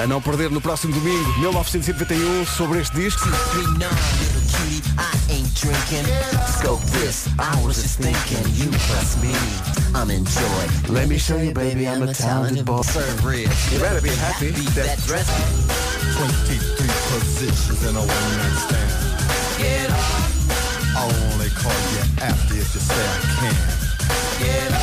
[0.01, 3.29] A não perder no próximo domingo, 1991, um, sobre este disco.
[6.47, 9.35] Scope this, I was just thinking, you plus me,
[9.97, 10.71] I'm enjoying.
[10.88, 12.83] Let me show you, baby, I'm a talented boy.
[13.73, 14.53] You better be happy.
[14.77, 15.27] That dress.
[16.16, 19.09] 23 positions in a one-night stand.
[19.59, 20.38] Get up,
[20.99, 23.55] I'll only call you after if you say I can.
[24.43, 24.83] get up.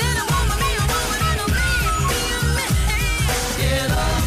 [0.00, 2.80] Little woman, me a woman, and a man, be a man.
[3.60, 4.24] Get up.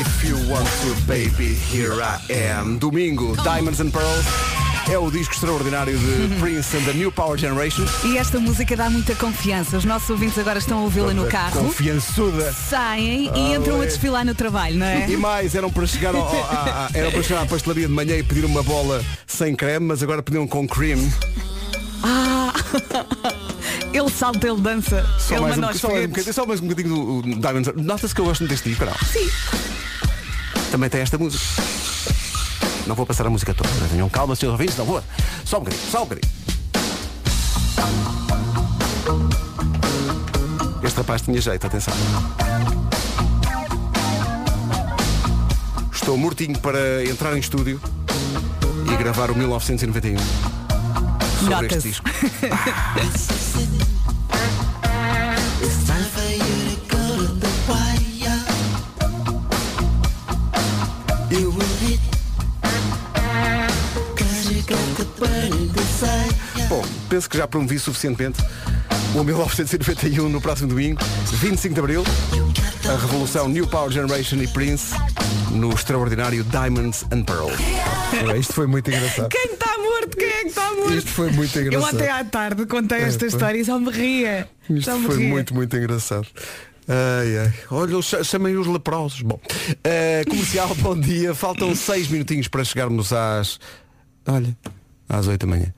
[0.00, 2.78] If you want to, baby, here I am.
[2.78, 4.61] Domingo, Diamonds and Pearls.
[4.92, 7.86] É o disco extraordinário de Prince and the New Power Generation.
[8.04, 9.78] E esta música dá muita confiança.
[9.78, 11.62] Os nossos ouvintes agora estão a ouvi-la no carro.
[11.62, 12.52] Confiançuda.
[12.52, 15.08] Saem e entram a desfilar no trabalho, não é?
[15.08, 16.30] E mais, eram para chegar ao,
[16.92, 20.22] eram para chegar à pastelaria de manhã e pedir uma bola sem creme, mas agora
[20.22, 20.98] pediram com cream.
[22.02, 22.52] Ah!
[23.94, 25.06] Ele salta, ele dança.
[25.18, 27.72] Só ele mais, um, só, mais um bocadinho, só mais um bocadinho do Diamonds.
[27.76, 28.94] Nota-se que eu gosto muito deste disco, não?
[29.06, 29.30] Sim.
[30.70, 31.44] Também tem esta música.
[32.92, 33.70] Não vou passar a música toda.
[33.90, 35.02] Tenham calma, senhores ouvintes, não vou.
[35.46, 36.30] Só um bocadinho, só um bocadinho.
[40.82, 41.94] Este rapaz tinha jeito, atenção.
[45.90, 47.80] Estou mortinho para entrar em estúdio
[48.92, 50.18] e gravar o 1991
[51.46, 52.04] sobre este disco.
[67.22, 68.42] penso que já promovi suficientemente
[69.14, 71.00] o 1991 no próximo domingo,
[71.34, 72.04] 25 de Abril,
[72.88, 74.92] a revolução New Power Generation e Prince
[75.52, 77.56] no extraordinário Diamonds and Pearls.
[78.38, 79.28] Isto foi muito engraçado.
[79.28, 80.16] Quem está morto?
[80.16, 80.94] Quem é que está morto?
[80.94, 81.94] Isto foi muito Eu engraçado.
[81.94, 83.28] ontem à tarde contei É, esta foi.
[83.28, 84.48] história e só me ria.
[84.68, 85.28] Isto Só me foi ria.
[85.28, 86.26] muito, muito engraçado.
[86.88, 87.52] Ai, ai.
[87.70, 89.22] Olha, ch- chamem os leprosos.
[89.22, 89.38] Bom,
[89.84, 91.34] eh, comercial, bom dia.
[91.34, 93.60] Faltam seis minutinhos para chegarmos às.
[94.26, 94.56] Olha,
[95.08, 95.72] às 8 da manhã.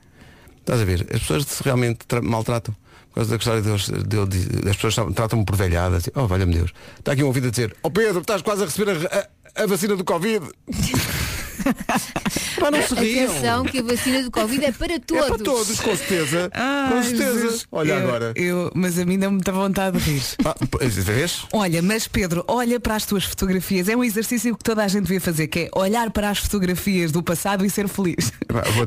[0.65, 1.01] Estás a ver?
[1.13, 2.75] As pessoas se realmente tra- maltratam.
[3.09, 4.31] Por causa da história de Deus,
[4.63, 5.97] de as pessoas tratam-me por velhada.
[5.97, 6.73] Assim, oh, valha-me Deus.
[6.97, 9.67] Está aqui um ouvido a dizer, ó Pedro, estás quase a receber a, a- a
[9.67, 10.41] vacina do Covid.
[12.59, 13.25] Pá, não se riam.
[13.29, 15.23] Atenção que a vacina do Covid é para todos.
[15.25, 16.49] É para todos, com certeza.
[16.55, 17.33] Ai, com certeza.
[17.39, 17.67] Jesus.
[17.71, 18.33] Olha Eu- agora.
[18.35, 20.21] Eu, mas a mim dá muita vontade de rir.
[20.45, 21.43] Ah, vês?
[21.51, 23.89] Olha, mas Pedro, olha para as tuas fotografias.
[23.89, 27.11] É um exercício que toda a gente devia fazer, que é olhar para as fotografias
[27.11, 28.31] do passado e ser feliz.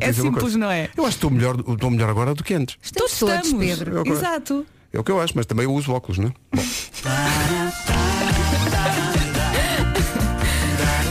[0.01, 0.88] É simples, não é?
[0.97, 2.77] Eu acho que estou melhor, estou melhor agora do que antes.
[2.83, 3.93] Estamos Todos estamos, Pedro.
[3.95, 4.67] Eu agora- Exato.
[4.93, 6.33] É o que eu acho, mas também eu uso óculos, não é?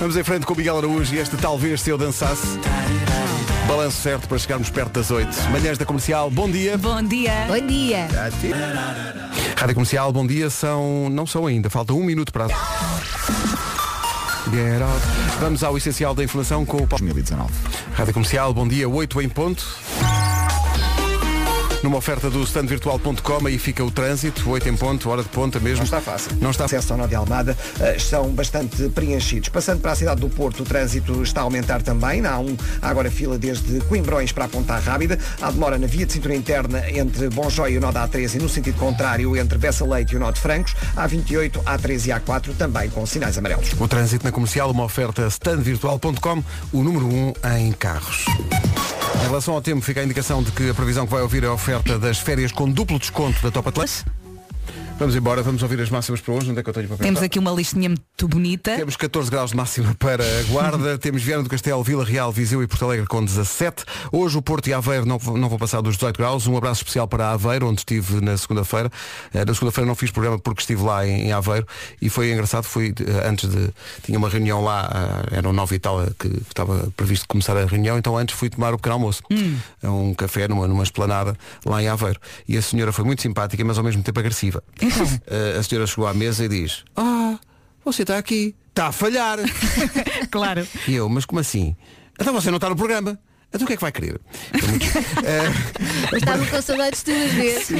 [0.07, 2.57] Vamos em frente com o Miguel Araújo e este talvez se eu dançasse.
[3.67, 5.49] Balanço certo para chegarmos perto das 8.
[5.51, 6.77] Manhãs da comercial, bom dia.
[6.77, 7.45] Bom dia.
[7.45, 8.07] Bom dia.
[9.57, 10.49] Rádio Comercial, bom dia.
[10.49, 11.09] São.
[11.09, 12.47] Não são ainda, falta um minuto para.
[12.47, 12.55] Get
[14.81, 15.05] out.
[15.41, 17.03] Vamos ao essencial da informação com o Paulo.
[17.03, 17.51] 2019.
[17.93, 19.67] Rádio Comercial, bom dia, 8 em ponto.
[21.87, 25.77] Numa oferta do standvirtual.com, aí fica o trânsito, 8 em ponto, hora de ponta mesmo.
[25.77, 26.31] Não está fácil.
[26.41, 29.47] Não está Acesso ao de Almada eh, estão bastante preenchidos.
[29.47, 32.25] Passando para a cidade do Porto, o trânsito está a aumentar também.
[32.25, 35.17] Há, um, há agora fila desde Coimbrões para a Ponta Rábida.
[35.41, 38.39] Há demora na via de cintura interna entre Bonjói e o Nó da A13 e
[38.39, 40.75] no sentido contrário entre Bessa Leite e o Nó de Francos.
[40.93, 43.71] Há 28, A13 e A4 também com sinais amarelos.
[43.79, 48.25] O trânsito na comercial, uma oferta standvirtual.com, o número 1 em carros.
[49.17, 51.47] Em relação ao tempo, fica a indicação de que a previsão que vai ouvir é
[51.47, 54.05] a oferta das férias com duplo desconto da Top Atlas.
[54.99, 56.49] Vamos embora, vamos ouvir as máximas para hoje.
[56.49, 58.75] Onde é que eu tenho para Temos aqui uma listinha muito bonita.
[58.75, 62.63] Temos 14 graus de máxima para a Guarda, temos Viana do Castelo, Vila Real, Viseu
[62.63, 63.85] e Porto Alegre com 17.
[64.11, 66.47] Hoje o Porto e Aveiro não, não vou passar dos 18 graus.
[66.47, 68.89] Um abraço especial para Aveiro, onde estive na segunda-feira.
[69.31, 71.67] Eh, Na segunda-feira não fiz programa porque estive lá em, em Aveiro
[72.01, 73.69] e foi engraçado, fui eh, antes de.
[74.01, 74.89] Tinha uma reunião lá,
[75.31, 78.73] eh, eram nove e tal que estava previsto começar a reunião, então antes fui tomar
[78.73, 79.21] o pequeno almoço.
[79.83, 82.19] A um café numa, numa esplanada lá em Aveiro.
[82.47, 84.63] E a senhora foi muito simpática, mas ao mesmo tempo agressiva.
[85.27, 87.37] Eh, a senhora chegou à mesa e diz, ah,
[87.83, 89.39] você está aqui, está a falhar.
[90.31, 90.67] Claro.
[90.87, 91.75] E eu, mas como assim?
[92.19, 93.17] Então você não está no programa.
[93.53, 94.19] Então o que é que vai querer?
[95.23, 95.49] Eh,
[96.11, 97.67] Mas estava com saudades tuas vezes.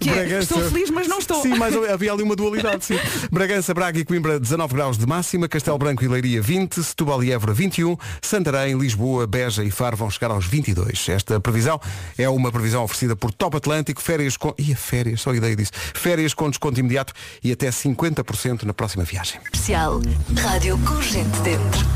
[0.00, 1.42] Que é, estou feliz, mas não estou.
[1.42, 2.98] Sim, mas havia ali uma dualidade, sim.
[3.30, 7.32] Bragança, Braga e Coimbra 19 graus de máxima, Castelo Branco e Leiria 20, Setúbal e
[7.32, 11.08] Évora 21, Santarém, Lisboa, Beja e Faro vão chegar aos 22.
[11.08, 11.80] Esta previsão
[12.18, 14.54] é uma previsão oferecida por Top Atlântico, férias com...
[14.58, 15.72] Ia, férias, só a ideia disso.
[15.94, 17.12] Férias com desconto imediato
[17.42, 19.40] e até 50% na próxima viagem.
[19.44, 20.00] Especial.
[20.40, 21.86] Rádio com gente dentro.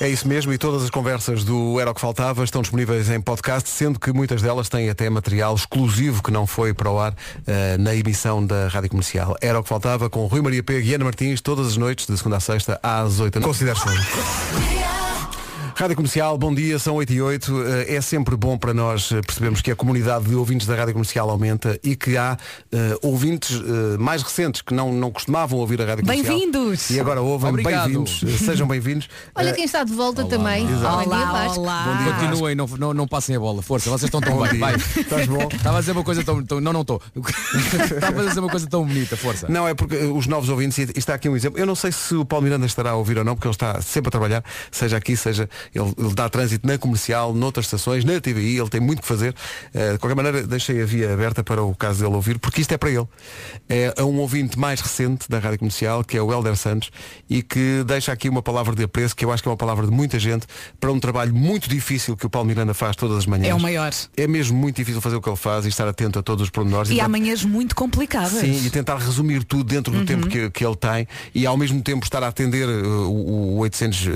[0.00, 3.20] É isso mesmo e todas as conversas do Era o que Faltava Estão disponíveis em
[3.20, 7.14] podcast, sendo que muitas delas têm até material exclusivo que não foi para o ar
[7.46, 9.36] eh, na emissão da Rádio Comercial.
[9.40, 12.16] Era o que faltava com Rui Maria Pego e Ana Martins, todas as noites, de
[12.16, 13.46] segunda a sexta, às 8 da noite.
[13.46, 15.07] Considero
[15.78, 17.62] Rádio Comercial, bom dia, são 8 e 8.
[17.62, 20.92] Eh, É sempre bom para nós eh, percebermos que a comunidade de ouvintes da Rádio
[20.92, 22.36] Comercial aumenta e que há
[22.72, 26.36] eh, ouvintes eh, mais recentes que não, não costumavam ouvir a Rádio Comercial.
[26.36, 26.90] Bem-vindos!
[26.90, 29.08] E agora ouvem, bem-vindos, sejam bem-vindos.
[29.36, 30.66] Olha quem está de volta também.
[30.66, 31.60] Olá, Vasco.
[31.60, 31.84] olá.
[31.84, 33.62] Bom dia, Continuem, não, não, não passem a bola.
[33.62, 34.58] Força, vocês estão tão Bom bem.
[34.58, 34.74] Vai.
[34.74, 35.46] Estás bom?
[35.54, 36.44] Estava a dizer uma coisa tão.
[36.44, 37.00] tão- não, não estou.
[37.94, 39.46] Estava a dizer uma coisa tão bonita, força.
[39.48, 42.16] Não, é porque os novos ouvintes, e está aqui um exemplo, eu não sei se
[42.16, 44.96] o Paulo Miranda estará a ouvir ou não, porque ele está sempre a trabalhar, seja
[44.96, 49.02] aqui, seja, ele, ele dá trânsito na comercial, noutras estações, na TVI, ele tem muito
[49.02, 49.34] que fazer.
[49.74, 52.72] Eh, de qualquer maneira, deixei a via aberta para o caso dele ouvir, porque isto
[52.72, 53.06] é para ele.
[53.68, 56.90] É, um ouvinte mais recente da Rádio Comercial, que é o Helder Santos,
[57.28, 59.86] e que deixa aqui uma palavra de apreço, que eu acho que é uma palavra
[59.86, 60.46] de muita gente,
[60.80, 63.48] para um trabalho muito difícil que o Paulo Miranda faz todas as manhãs.
[63.48, 63.92] É o maior.
[64.16, 66.50] É mesmo muito difícil fazer o que ele faz e estar atento a todos os
[66.50, 66.90] pormenores.
[66.90, 68.40] E Então, há manhãs muito complicadas.
[68.40, 71.82] Sim, e tentar resumir tudo dentro do tempo que, que ele tem e ao mesmo
[71.82, 74.10] tempo estar a atender uh, o, o 800 uh,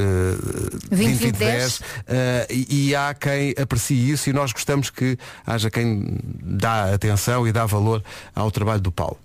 [0.91, 1.83] 20, 20, 10, uh,
[2.51, 7.53] e, e há quem aprecie isso e nós gostamos que haja quem dá atenção e
[7.53, 8.03] dá valor
[8.35, 9.19] ao trabalho do Paulo.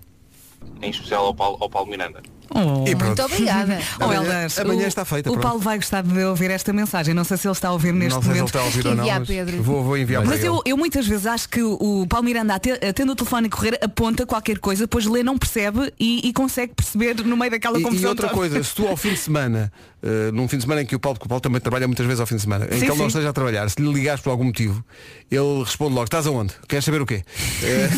[0.82, 2.20] em especial ao Paulo, ao Paulo Miranda.
[2.50, 2.88] Oh.
[2.88, 2.94] E.
[2.94, 3.78] Muito obrigada.
[4.00, 5.42] Oh, Amanhã- Helder, amanhã o- está feita, O pronto.
[5.46, 7.12] Paulo vai gostar de ouvir esta mensagem.
[7.12, 8.46] Não sei se ele está a ouvir neste não sei se ele momento.
[8.48, 9.62] está a ouvir ou não, Enviar, mas Pedro.
[9.62, 10.62] vou, vou enviar Mas para eu, ele.
[10.64, 14.58] eu muitas vezes acho que o Paulo Miranda atende o telefone e correr, aponta qualquer
[14.60, 18.04] coisa, depois lê, não percebe e, e consegue perceber no meio daquela E, confusão.
[18.04, 18.38] e outra toda.
[18.38, 19.70] coisa, se tu ao fim de semana,
[20.02, 22.06] uh, num fim de semana em que o Paulo, porque o Paulo também trabalha muitas
[22.06, 23.06] vezes ao fim de semana, em Sim, que ele não sim.
[23.08, 24.84] esteja a trabalhar, se lhe ligares por algum motivo,
[25.30, 26.54] ele responde logo, estás aonde?
[26.68, 27.22] Queres saber o quê?
[27.62, 27.88] É,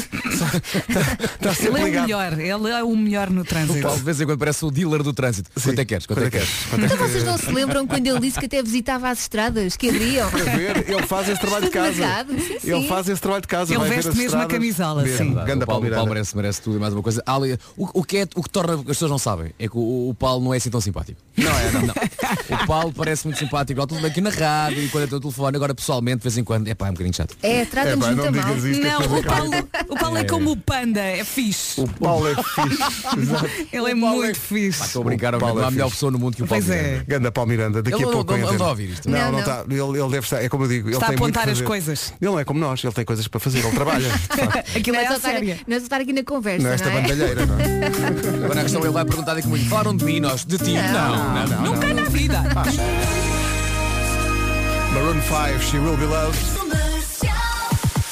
[1.34, 3.80] está sempre Ele é o melhor, ele é o melhor no O trânsito.
[3.82, 5.50] Paulo de vez em quando parece o dealer do trânsito.
[5.54, 6.06] Quanto é que queres?
[6.06, 6.48] Quanto é que queres?
[6.68, 9.20] Quanto é Então que- vocês não se lembram quando ele disse que até visitava as
[9.20, 10.28] estradas que abriam?
[10.30, 12.24] Ver, ele faz esse trabalho de casa.
[12.28, 12.72] Sim, sim.
[12.74, 13.74] Ele faz esse trabalho de casa.
[13.74, 15.18] Ele veste mesmo a camisola, Mesmo.
[15.18, 15.34] sim.
[15.34, 15.90] Ganda o Paulo Paulo, o.
[15.94, 17.22] Paulo merece, merece tudo e mais uma coisa.
[17.26, 20.08] Ali- o, o que é, o que torna as pessoas não sabem é que o,
[20.10, 21.20] o Paulo não é assim tão simpático.
[21.36, 21.89] Não é, não.
[22.62, 25.56] O Paulo parece muito simpático ao telefone aqui na rádio e quando é teu telefone,
[25.56, 27.36] agora pessoalmente, de vez em quando, é pá, é um bocadinho chato.
[27.42, 28.54] É, trata-nos É muito não a mal.
[28.54, 28.82] digas isto.
[28.82, 29.50] Não, depois o Paulo,
[29.88, 31.80] o Paulo é como o panda, é fixe.
[31.80, 32.82] O Paulo é fixe.
[33.20, 33.50] Exato.
[33.72, 34.82] Ele é muito fixe.
[34.84, 35.96] Estou a brincar, O Paulo não há é melhor fixe.
[35.96, 36.82] pessoa no mundo que o Paulo Pois é.
[36.82, 37.04] Miranda.
[37.08, 39.08] Ganda Paulo Miranda, daqui Ele a não- pouco não- não a ouvir isto.
[39.10, 39.38] Não, Não, não não.
[39.40, 39.64] está.
[39.68, 41.52] Ele, ele deve estar, é como eu digo, ele Está a tem muito que apontar
[41.52, 42.12] as coisas.
[42.20, 44.08] Ele não é como nós, ele tem coisas para fazer, ele trabalha.
[44.76, 45.32] Aquilo Não é é, só a estar,
[45.66, 47.00] não é aqui na conversa, Não é não, esta é?
[47.00, 48.44] bandalheira, não é?
[48.44, 49.68] Agora a questão ele vai perguntar daqui muito.
[49.68, 50.74] Falaram de mim, nós, de ti.
[50.74, 51.79] Não, não, não.
[54.92, 56.89] Maroon 5, She Will Be Loved.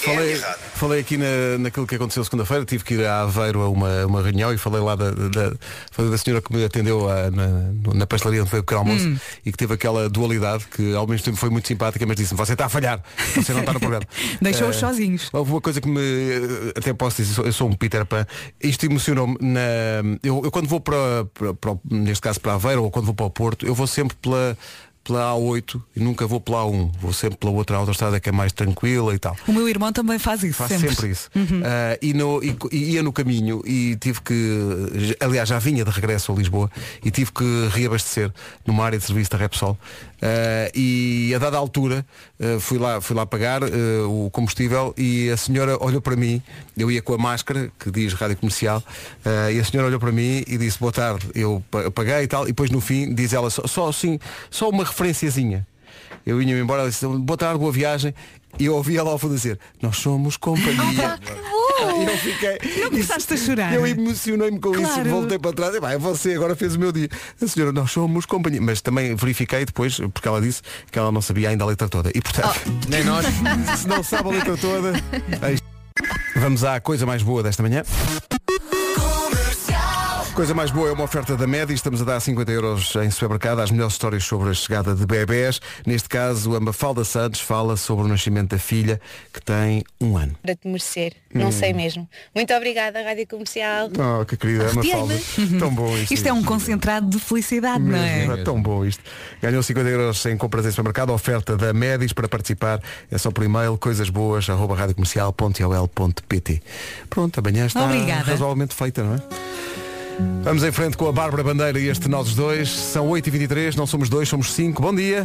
[0.00, 0.40] Falei,
[0.74, 4.22] falei aqui na, naquilo que aconteceu segunda-feira, tive que ir a Aveiro a uma, uma
[4.22, 5.52] reunião e falei lá da, da,
[5.90, 9.08] falei da senhora que me atendeu a- na, na pastelaria onde foi o pequeno almoço
[9.08, 9.16] Hum.
[9.44, 12.52] e que teve aquela dualidade que ao mesmo tempo foi muito simpática, mas disse-me, você
[12.52, 13.02] está a falhar,
[13.34, 14.04] você não está no programa.
[14.40, 15.28] Deixou-os Eh, sozinhos.
[15.32, 16.00] Houve uma coisa que me
[16.76, 18.24] até posso dizer, eu sou um Peter Pan.
[18.62, 19.60] Isto emocionou-me na.
[20.22, 23.26] Eu, eu quando vou para, para, para neste caso para Aveiro ou quando vou para
[23.26, 24.56] o Porto, eu vou sempre pela,
[25.08, 26.92] pela A8 e nunca vou pela A1.
[27.00, 29.34] Vou sempre pela outra autostrada que é mais tranquila e tal.
[29.48, 30.58] O meu irmão também faz isso.
[30.58, 30.90] Faço sempre.
[30.90, 31.30] sempre, isso.
[31.64, 35.16] Ah, e, no, e, e ia no caminho e tive que.
[35.18, 36.70] Aliás, já vinha de regresso a Lisboa
[37.02, 38.30] e tive que reabastecer
[38.66, 39.78] numa área de serviço da Repsol.
[40.20, 42.04] Ah, e a dada altura
[42.40, 43.68] ah, fui, lá, fui lá pagar ah,
[44.08, 46.42] o combustível e a senhora olhou para mim,
[46.76, 48.82] eu ia com a máscara que diz rádio comercial,
[49.52, 52.44] e a senhora olhou para mim e disse boa tarde, eu pa- paguei e tal,
[52.44, 54.18] e depois no fim diz ela só, só assim,
[54.50, 55.66] só uma referenciazinha.
[56.26, 58.14] Eu ia-me embora, ela disse, boa tarde, boa viagem.
[58.58, 61.18] E eu ouvi ela ao fundo dizer, nós somos companhia.
[61.80, 62.82] E eu fiquei.
[62.82, 63.74] Não começaste a chorar?
[63.74, 65.10] Eu emocionei-me com isso, Claro.
[65.10, 65.74] voltei para trás.
[65.76, 67.08] E, pá, você agora fez o meu dia.
[67.40, 68.60] A senhora, nós somos companhia.
[68.60, 72.10] Mas também verifiquei depois, porque ela disse que ela não sabia ainda a letra toda.
[72.14, 73.26] E portanto, Nem nós.
[73.78, 74.92] se não sabe a letra toda.
[76.36, 77.82] Vamos à coisa mais boa desta manhã.
[80.38, 81.74] Coisa mais boa é uma oferta da Medi.
[81.74, 85.60] Estamos a dar 50 euros em supermercado às melhores histórias sobre a chegada de bebés.
[85.84, 89.00] Neste caso, a Mafalda Santos fala sobre o nascimento da filha,
[89.32, 90.36] que tem um ano.
[90.40, 91.52] Para te merecer, não Hum.
[91.52, 92.08] sei mesmo.
[92.32, 93.90] Muito obrigada, Rádio Comercial.
[93.98, 95.14] Oh, que querida, Mafalda.
[95.58, 96.14] Tão bom isto.
[96.14, 98.18] Isto é um concentrado de felicidade, não é?
[98.20, 99.02] Mesmo, é tão bom isto.
[99.42, 102.80] Ganhou 50 euros em compras em supermercado, oferta da Medis para participar.
[103.10, 106.62] É só por e-mail, coisasboas, arroba radiocomercial.ol.pt.
[107.10, 108.22] Pronto, amanhã está Obrigada.
[108.22, 109.22] razoavelmente feita, não é?
[110.42, 112.70] Vamos em frente com a Bárbara Bandeira e este Nós Dois.
[112.70, 114.82] São 8h23, não somos dois, somos cinco.
[114.82, 115.24] Bom dia.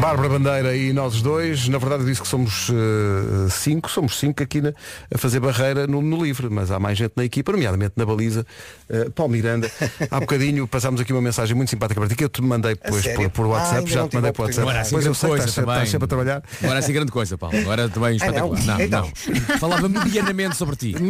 [0.00, 4.18] Bárbara Bandeira e nós os dois, na verdade eu disse que somos eh, cinco, somos
[4.18, 4.72] cinco aqui na-
[5.12, 8.44] a fazer barreira no, no livre, mas há mais gente na equipa, nomeadamente na baliza,
[8.90, 9.70] uh, Paulo Miranda.
[10.10, 13.06] Há bocadinho passámos aqui uma mensagem muito simpática para ti que eu te mandei depois
[13.06, 14.62] por, por Ah, WhatsApp, ainda já não te mandei por WhatsApp.
[14.64, 15.74] Não era assim Pois eu grande sei que coisa estás sempre, também.
[15.84, 16.42] estás sempre a trabalhar.
[16.60, 17.58] Não era assim grande coisa, Paulo.
[17.58, 18.54] Agora também Ah, não?
[18.54, 18.64] espetacular.
[18.66, 19.12] Não, Então.
[19.48, 19.58] não.
[19.58, 20.94] Falava medianamente sobre ti.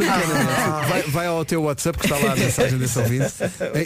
[0.88, 3.32] Vai, vai ao teu WhatsApp que está lá a mensagem desse ouvinte.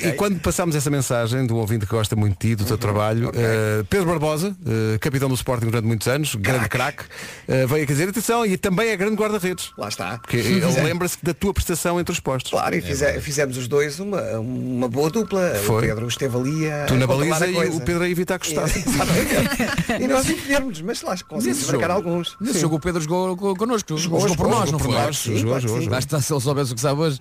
[0.05, 2.77] E quando passámos essa mensagem de um ouvinte que gosta muito de ti, do teu
[2.77, 4.55] trabalho, eh, Pedro Barbosa,
[4.95, 7.05] eh, capitão do Sporting durante muitos anos, grande craque,
[7.47, 9.71] eh, veio a dizer atenção e também é grande guarda-redes.
[9.77, 10.19] Lá está.
[10.19, 12.51] Porque ele lembra-se da tua prestação entre os postos.
[12.51, 15.55] Claro, e fize- fizemos os dois uma, uma boa dupla.
[15.65, 15.85] Foi.
[15.85, 17.77] O Pedro esteve ali a Tu na baliza a e coisa.
[17.77, 18.79] o Pedro a evitar gostasse.
[18.87, 20.03] Exatamente.
[20.05, 22.37] e nós enfiamos, mas lá conseguimos marcar alguns.
[22.41, 22.61] Nesse Sim.
[22.61, 23.97] jogo o Pedro jogou co- connosco.
[23.97, 24.95] Jogou, Jogou, por nós, jogou não por foi?
[25.05, 25.19] nós.
[25.19, 25.91] Sim, Jogou, jogou, jogou.
[25.91, 27.19] Basta se ele soubesse o que sabe hoje.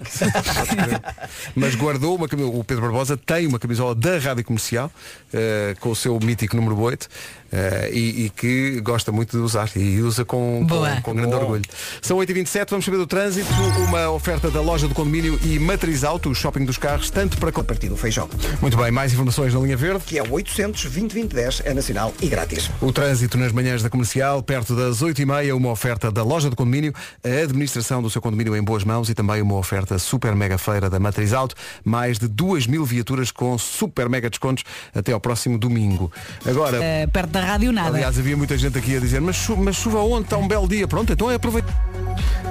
[1.55, 4.91] Mas guardou uma camisola, o Pedro Barbosa tem uma camisola da Rádio Comercial,
[5.33, 7.07] eh, com o seu mítico número 8,
[7.51, 10.95] eh, e, e que gosta muito de usar e usa com, Boa.
[10.97, 11.63] com, com grande orgulho.
[12.01, 13.49] São 8h27, vamos saber do trânsito,
[13.87, 17.57] uma oferta da loja do condomínio e Matriz Auto, o shopping dos carros, tanto para...
[17.57, 18.29] A partir do feijão.
[18.61, 20.03] Muito bem, mais informações na linha verde.
[20.05, 22.69] Que é o 800 2010 é nacional e grátis.
[22.79, 26.93] O trânsito nas manhãs da comercial, perto das 8h30, uma oferta da loja do condomínio,
[27.23, 30.89] a administração do seu condomínio em boas mãos e também uma oferta super mega feira
[30.89, 34.63] da Matriz Auto, mais de 2 mil viaturas com super mega descontos
[34.93, 36.11] até ao próximo domingo.
[36.45, 37.89] Agora, Eh, perto da rádio nada.
[37.89, 40.23] aliás, havia muita gente aqui a dizer, mas, chu mas chuva onde?
[40.25, 40.87] Está um belo dia.
[40.87, 41.73] Pronto, então é aproveitar.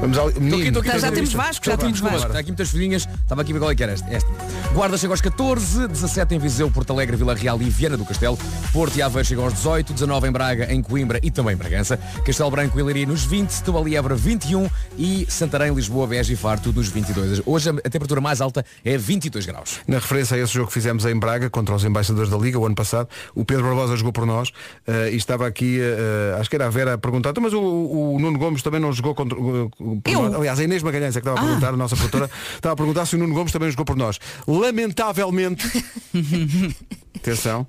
[0.00, 0.26] Vamos ao...
[0.32, 1.36] Menino, Estou aqui, Já estou aqui, temos aqui.
[1.36, 2.26] Vasco, já temos Vasco.
[2.26, 3.08] Está aqui muitas filhinhas.
[3.22, 4.08] Estava aqui a ver qual é que era esta.
[4.14, 4.30] esta.
[4.74, 8.38] Guarda chega aos 14, 17 em Viseu, Porto Alegre, Vila Real e Viana do Castelo.
[8.72, 11.96] Porto e Aveiro chegam aos 18, 19 em Braga, em Coimbra e também em Bragança.
[12.24, 16.36] Castelo Branco e Leiria nos 20, Setúbal e Évora 21 e Santarém, Lisboa, Beja e
[16.36, 17.40] Faro tudo nos 22.
[17.46, 19.80] Hoje a a temperatura mais alta é 22 graus.
[19.86, 22.66] Na referência a esse jogo que fizemos em Braga contra os embaixadores da Liga o
[22.66, 24.50] ano passado, o Pedro Barbosa jogou por nós
[24.86, 27.60] eh, e estava aqui, eh, acho que era a Vera a perguntar, "Então, mas o,
[27.60, 30.22] o Nuno Gomes também não jogou contra uh, por Eu?
[30.22, 32.76] nós?" Aliás, a Inês Magalhães é que estava a perguntar, a nossa produtora, estava a
[32.76, 34.18] perguntar se o Nuno Gomes também jogou por nós.
[34.46, 35.66] Lamentavelmente,
[37.16, 37.66] atenção,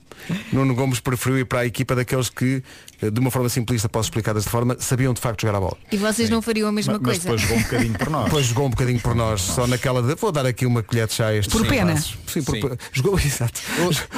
[0.51, 2.63] Nuno Gomes preferiu ir para a equipa daqueles que,
[3.01, 5.77] de uma forma simplista, posso explicar desta forma, sabiam de facto jogar a bola.
[5.91, 7.21] E vocês não fariam a mesma Mas, mas coisa.
[7.23, 8.23] depois jogou um bocadinho por nós.
[8.27, 11.13] Depois jogou um bocadinho por nós, só naquela de vou dar aqui uma colher de
[11.13, 11.91] chá a estes Por pena.
[11.91, 12.77] rapazes." Sim, por, Sim.
[12.91, 13.61] jogou, exato.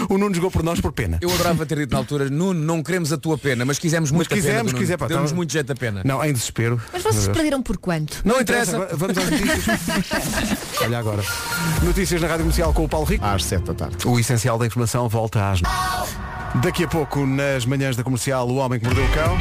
[0.09, 1.17] O Nuno jogou por nós por pena.
[1.21, 4.15] Eu adorava ter dito na altura, Nuno, não queremos a tua pena, mas quisemos Mas
[4.15, 4.41] muito a pena.
[4.47, 4.79] quisemos, Nuno.
[4.83, 6.01] quiser, pá, Deu-nos tava- muito jeito a pena.
[6.05, 6.81] Não, em desespero.
[6.93, 8.21] Mas vocês perderam por quanto?
[8.25, 9.79] Não interessa, agora- vamos às notícias.
[10.81, 11.23] Olha agora.
[11.83, 13.25] Notícias na Rádio Comercial com o Paulo Rico.
[13.25, 14.07] Às 7 da tarde.
[14.07, 15.61] O essencial da informação volta às.
[16.55, 19.38] Daqui a pouco, nas manhãs da comercial, o homem que mordeu o cão.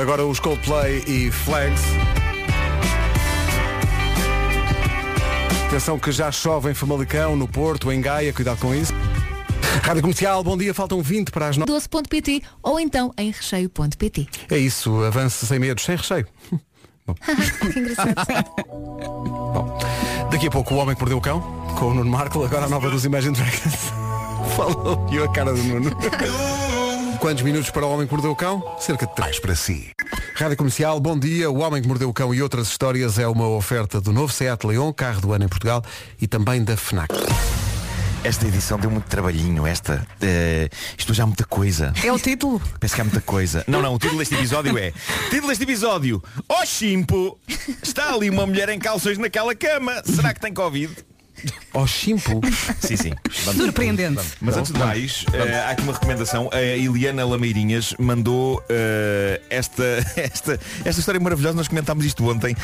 [0.00, 1.82] Agora os Coldplay e Flags.
[5.66, 8.92] Atenção que já chove em Famalicão, no Porto, em Gaia, cuidado com isso.
[9.82, 11.70] Rádio Comercial, bom dia, faltam 20 para as 9.
[11.70, 14.28] 12.pt ou então em recheio.pt.
[14.50, 16.26] É isso, avance sem medos, sem recheio.
[17.60, 18.14] que engraçado.
[19.54, 19.78] Bom,
[20.30, 21.40] daqui a pouco o homem que mordeu o cão,
[21.76, 24.13] com o Nuno Marco, agora a nova dos Imagine Dragons.
[24.56, 25.90] Falou e a cara do Nuno.
[27.18, 28.62] Quantos minutos para o homem que mordeu o cão?
[28.78, 29.90] Cerca de 3 para si.
[30.34, 31.50] Rádio Comercial, bom dia.
[31.50, 34.66] O Homem que Mordeu o Cão e outras histórias é uma oferta do novo Seat
[34.66, 35.82] Leon, carro do ano em Portugal,
[36.20, 37.14] e também da FNAC.
[38.24, 40.04] Esta edição deu muito trabalhinho, esta.
[40.20, 41.92] Eh, isto já há muita coisa.
[42.02, 42.60] É o título.
[42.80, 43.64] Penso que há muita coisa.
[43.68, 44.92] Não, não, o título deste episódio é
[45.30, 47.38] Título deste episódio Ó Chimpo,
[47.82, 50.02] está ali uma mulher em calções naquela cama.
[50.04, 50.92] Será que tem Covid?
[51.72, 52.40] Ó Chimpo?
[52.80, 53.12] Sim, sim.
[53.52, 54.22] Surpreendente.
[54.40, 56.48] Mas antes de mais, eh, há aqui uma recomendação.
[56.52, 59.82] A Eliana Lameirinhas mandou eh, esta,
[60.16, 61.56] esta, esta história maravilhosa.
[61.56, 62.56] Nós comentámos isto ontem.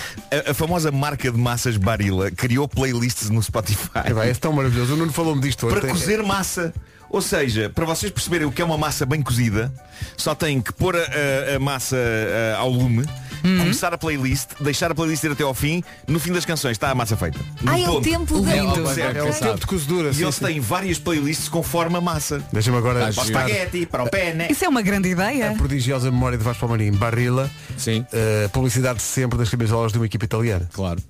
[0.47, 3.91] A, a famosa marca de massas Barilla criou playlists no Spotify.
[4.25, 4.95] É, é tão maravilhoso.
[4.95, 5.91] O Nuno falou-me disto para ontem.
[5.91, 6.73] cozer massa.
[7.09, 9.73] Ou seja, para vocês perceberem o que é uma massa bem cozida,
[10.17, 13.05] só têm que pôr a, a- a massa eh, ao lume,
[13.43, 16.91] começar a playlist, deixar a playlist ir até ao fim, no fim das canções está
[16.91, 17.39] a massa feita.
[17.63, 18.51] No Ah, é o tempo de...
[18.51, 18.87] Lindo.
[18.95, 19.17] Certo.
[19.17, 20.11] É o tempo de cozedura.
[20.17, 22.43] E eles têm várias playlists conforme a massa.
[22.53, 24.47] Deixa-me agora Para o espaguete, para o pene.
[24.51, 25.55] Isso é uma grande a ideia.
[25.57, 26.93] prodigiosa memória de Vasco Palmarim.
[26.93, 30.69] Barilla, Sim, eh, publicidade de sempre das camisolas de uma equipa italiana.
[30.73, 31.01] claro.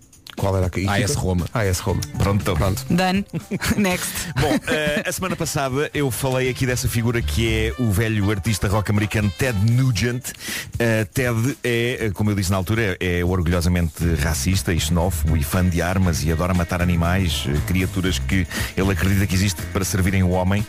[0.41, 0.97] Qual era a equipa?
[0.97, 1.47] AS Roma.
[1.53, 2.01] AS Roma.
[2.17, 2.57] Pronto, então.
[2.57, 2.87] Pronto.
[2.89, 3.27] Done.
[3.77, 4.33] Next.
[4.41, 8.67] Bom, eh, a semana passada eu falei aqui dessa figura que é o velho artista
[8.67, 10.33] rock americano Ted Nugent.
[10.79, 15.37] Eh, Ted é, eh, como eu disse na altura, é, é orgulhosamente racista e xenófobo
[15.37, 19.85] e fã de armas e adora matar animais, criaturas que ele acredita que existem para
[19.85, 20.67] servirem o homem.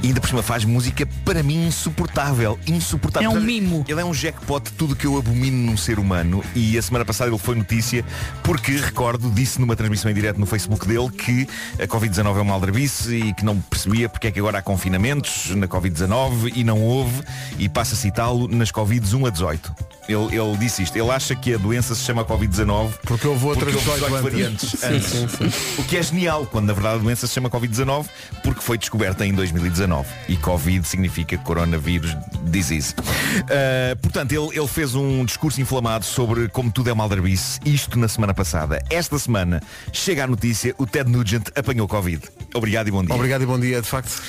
[0.00, 2.56] E ainda por cima faz música para mim insuportável.
[2.68, 3.32] Insuportável.
[3.32, 3.84] É um mimo.
[3.88, 6.44] Ele é um jackpot de tudo que eu abomino num ser humano.
[6.54, 8.04] E a semana passada ele foi notícia
[8.44, 11.48] porque, recordo, disse numa transmissão em direto no Facebook dele que
[11.82, 15.54] a Covid-19 é uma aldrabice e que não percebia porque é que agora há confinamentos
[15.54, 17.22] na Covid-19 e não houve.
[17.58, 19.74] E passa a citá-lo nas Covids 1 a 18.
[20.08, 20.96] Ele, ele disse isto.
[20.96, 24.70] Ele acha que a doença se chama Covid-19 porque houve outras porque houve 18 variantes
[24.70, 25.06] Sim, antes.
[25.06, 25.80] sim, sim.
[25.80, 28.06] O que é genial, quando na verdade a doença se chama Covid-19
[28.42, 30.06] porque foi descoberta em 2019.
[30.28, 32.94] E Covid significa Coronavirus Disease.
[32.98, 37.60] Uh, portanto, ele, ele fez um discurso inflamado sobre como tudo é uma aldrabice.
[37.64, 38.82] Isto na semana passada.
[38.90, 39.62] Esta semana
[39.92, 42.22] chega a notícia, o Ted Nugent apanhou Covid.
[42.54, 43.14] Obrigado e bom dia.
[43.14, 44.22] Obrigado e bom dia, de facto.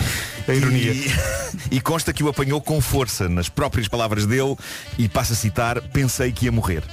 [0.48, 0.92] A ironia.
[0.92, 1.12] E,
[1.78, 4.58] e consta que o apanhou com força, nas próprias palavras dele,
[4.98, 6.84] e passa a citar, pensei que ia morrer.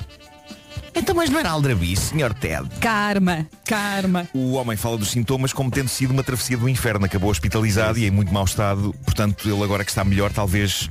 [0.95, 2.33] Então, mas não era aldrabice, Sr.
[2.35, 2.69] Ted?
[2.81, 4.29] Karma, karma.
[4.33, 7.05] O homem fala dos sintomas como tendo sido uma travessia do inferno.
[7.05, 8.95] Acabou hospitalizado e em muito mau estado.
[9.05, 10.89] Portanto, ele agora que está melhor, talvez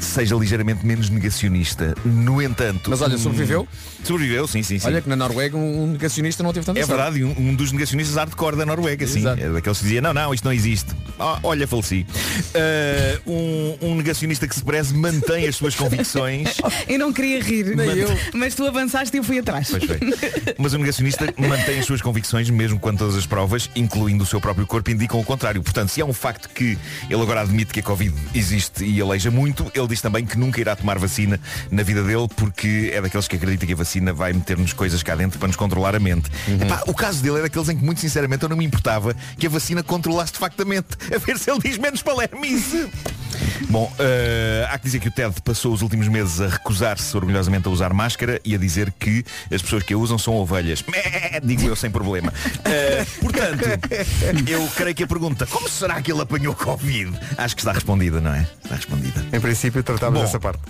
[0.00, 1.94] seja ligeiramente menos negacionista.
[2.04, 2.90] No entanto...
[2.90, 3.68] Mas olha, hum, sobreviveu?
[4.04, 4.86] Sobreviveu, sim, sim, sim.
[4.86, 6.96] Olha que na Noruega um negacionista não teve tanta É sorte.
[6.96, 9.26] verdade, um, um dos negacionistas hardcore da Noruega, sim.
[9.26, 10.94] É daqueles que dizia, não, não, isto não existe.
[11.18, 12.06] Ah, olha, faleci.
[12.54, 16.56] Ah, um, um negacionista que se preze mantém as suas convicções.
[16.88, 17.74] Eu não queria rir.
[17.76, 18.08] Nem mas, eu.
[18.34, 19.70] mas tu avançaste e eu fui atrás.
[20.58, 24.40] Mas o negacionista mantém as suas convicções mesmo quando todas as provas, incluindo o seu
[24.40, 25.62] próprio corpo, indicam o contrário.
[25.62, 26.78] Portanto, se é um facto que
[27.08, 30.60] ele agora admite que a Covid existe e aleija muito, ele diz também que nunca
[30.60, 34.32] irá tomar vacina na vida dele porque é daqueles que acredita que a vacina vai
[34.32, 36.30] meter-nos coisas cá dentro para nos controlar a mente.
[36.60, 39.46] Epá, o caso dele é daqueles em que, muito sinceramente, eu não me importava que
[39.46, 40.88] a vacina controlasse de facto a mente.
[41.14, 42.88] A ver se ele diz menos palermice.
[43.68, 47.68] Bom, eh, há que dizer que o Ted passou os últimos meses a recusar-se orgulhosamente
[47.68, 50.82] a usar máscara e a dizer que as pessoas que a usam são ovelhas.
[50.88, 52.32] Mé, Digo eu sem problema.
[52.64, 53.64] Eh, portanto,
[54.48, 57.18] eu creio que a pergunta como será que ele apanhou Covid?
[57.36, 58.46] Acho que está respondida, não é?
[58.62, 59.24] Está respondida.
[59.32, 60.60] Em princípio tratávamos Bom, dessa parte.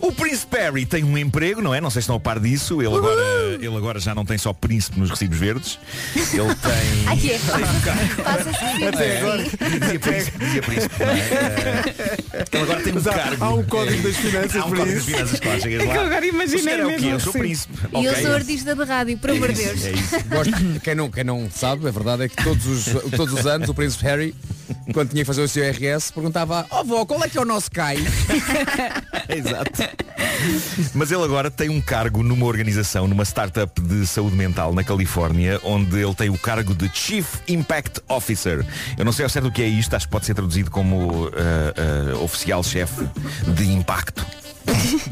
[0.00, 1.80] O Príncipe Harry tem um emprego, não é?
[1.80, 2.80] Não sei se estão a par disso.
[2.82, 3.22] Ele agora,
[3.60, 5.78] ele agora já não tem só príncipe nos recibos verdes.
[6.14, 7.06] Ele tem.
[7.12, 7.36] Aqui é.
[7.36, 8.22] um.
[8.22, 9.42] Passa-se Até agora.
[9.44, 10.94] Dizia príncipe, dizia príncipe.
[11.00, 12.16] não é?
[12.52, 13.44] Ele agora tem um Mas há- cargo.
[13.44, 15.06] há um código das finanças Há um para código isso.
[15.10, 15.94] das finanças, claro, chegas É que lá.
[15.96, 16.94] eu agora O imaginei senhor é o quê?
[16.96, 17.38] mesmo Eu sou assim.
[17.38, 17.74] príncipe.
[17.92, 18.22] E eu Ok.
[18.22, 19.84] sou artista de rádio, por amor de Deus.
[19.84, 20.24] É isso.
[20.28, 23.68] Gosto, quem, não, quem não sabe, a verdade é que todos os, todos os anos
[23.68, 24.34] o príncipe Harry,
[24.92, 27.44] quando tinha que fazer o seu RS, perguntava, ó vó, qual é que é o
[27.44, 27.96] nosso CAI?
[29.28, 29.70] Exato.
[30.94, 35.60] Mas ele agora tem um cargo numa organização, numa startup de saúde mental na Califórnia,
[35.62, 38.64] onde ele tem o cargo de Chief Impact Officer.
[38.96, 41.30] Eu não sei ao certo o que é isto, acho que pode ser traduzido como
[41.34, 43.06] ah, ah, oficial-chefe
[43.48, 44.24] de impacto.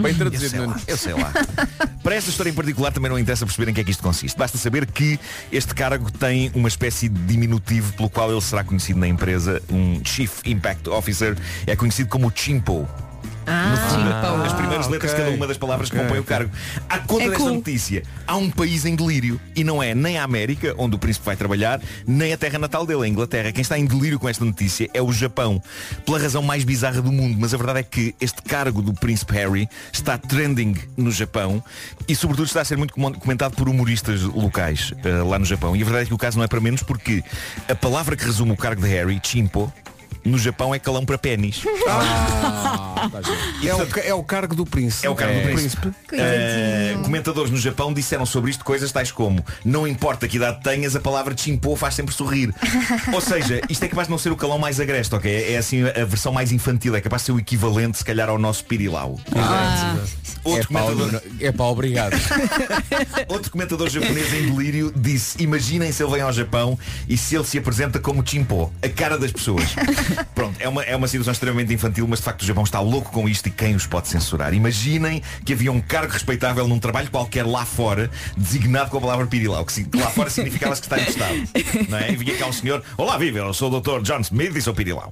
[0.01, 1.33] Bem Eu traduzido, sei lá, eu sei lá.
[2.03, 4.37] Para esta história em particular também não interessa perceber em que é que isto consiste.
[4.37, 5.19] Basta saber que
[5.53, 9.63] este cargo tem uma espécie de diminutivo pelo qual ele será conhecido na empresa.
[9.71, 12.89] Um Chief Impact Officer é conhecido como Chimpo.
[13.47, 15.25] Ah, As primeiras letras de ok.
[15.25, 16.51] cada uma das palavras que compõem o cargo.
[16.89, 17.55] À conta É desta cool.
[17.55, 19.41] notícia, há um país em delírio.
[19.55, 22.87] E não é nem a América, onde o príncipe vai trabalhar, nem a terra natal
[22.87, 23.53] dele, a Inglaterra.
[23.53, 25.63] Quem está em delírio com esta notícia é o Japão.
[26.05, 27.37] Pela razão mais bizarra do mundo.
[27.39, 31.63] Mas a verdade é que este cargo do príncipe Harry está trending no Japão
[32.09, 35.75] e sobretudo está a ser muito comen- comentado por humoristas locais eh, lá no Japão.
[35.77, 37.23] E a verdade é que o caso não é para menos porque
[37.69, 39.73] a palavra que resume o cargo de Harry, chimpo,
[40.25, 41.63] no Japão é calão para pênis.
[41.89, 43.21] Ah, tá.
[43.63, 45.07] É o, é o cargo do príncipe.
[45.07, 45.89] É o cargo do príncipe.
[45.89, 50.95] Uh, comentadores no Japão disseram sobre isto coisas tais como não importa que idade tenhas,
[50.97, 52.55] a palavra chimpô faz sempre sorrir.
[53.13, 55.31] Ou seja, isto é capaz de não ser o calão mais agreste, ok?
[55.31, 58.29] É, é assim a versão mais infantil, é capaz de ser o equivalente se calhar
[58.29, 59.19] ao nosso pirilau.
[60.45, 62.15] Outro, É pá, comentador, é pá, obrigado.
[63.29, 67.45] outro comentador japonês em delírio disse Imaginem se ele vem ao Japão e se ele
[67.45, 69.65] se apresenta como chimpô A cara das pessoas
[70.35, 73.11] Pronto, é uma, é uma situação extremamente infantil Mas de facto o Japão está louco
[73.11, 77.11] com isto e quem os pode censurar Imaginem que havia um cargo respeitável Num trabalho
[77.11, 81.01] qualquer lá fora Designado com a palavra pirilau Que que lá fora significava que está
[81.01, 81.35] encostado
[81.89, 82.13] Não é?
[82.13, 84.03] E vinha cá um senhor Olá viva, eu sou o Dr.
[84.03, 85.11] John Smith e sou pirilau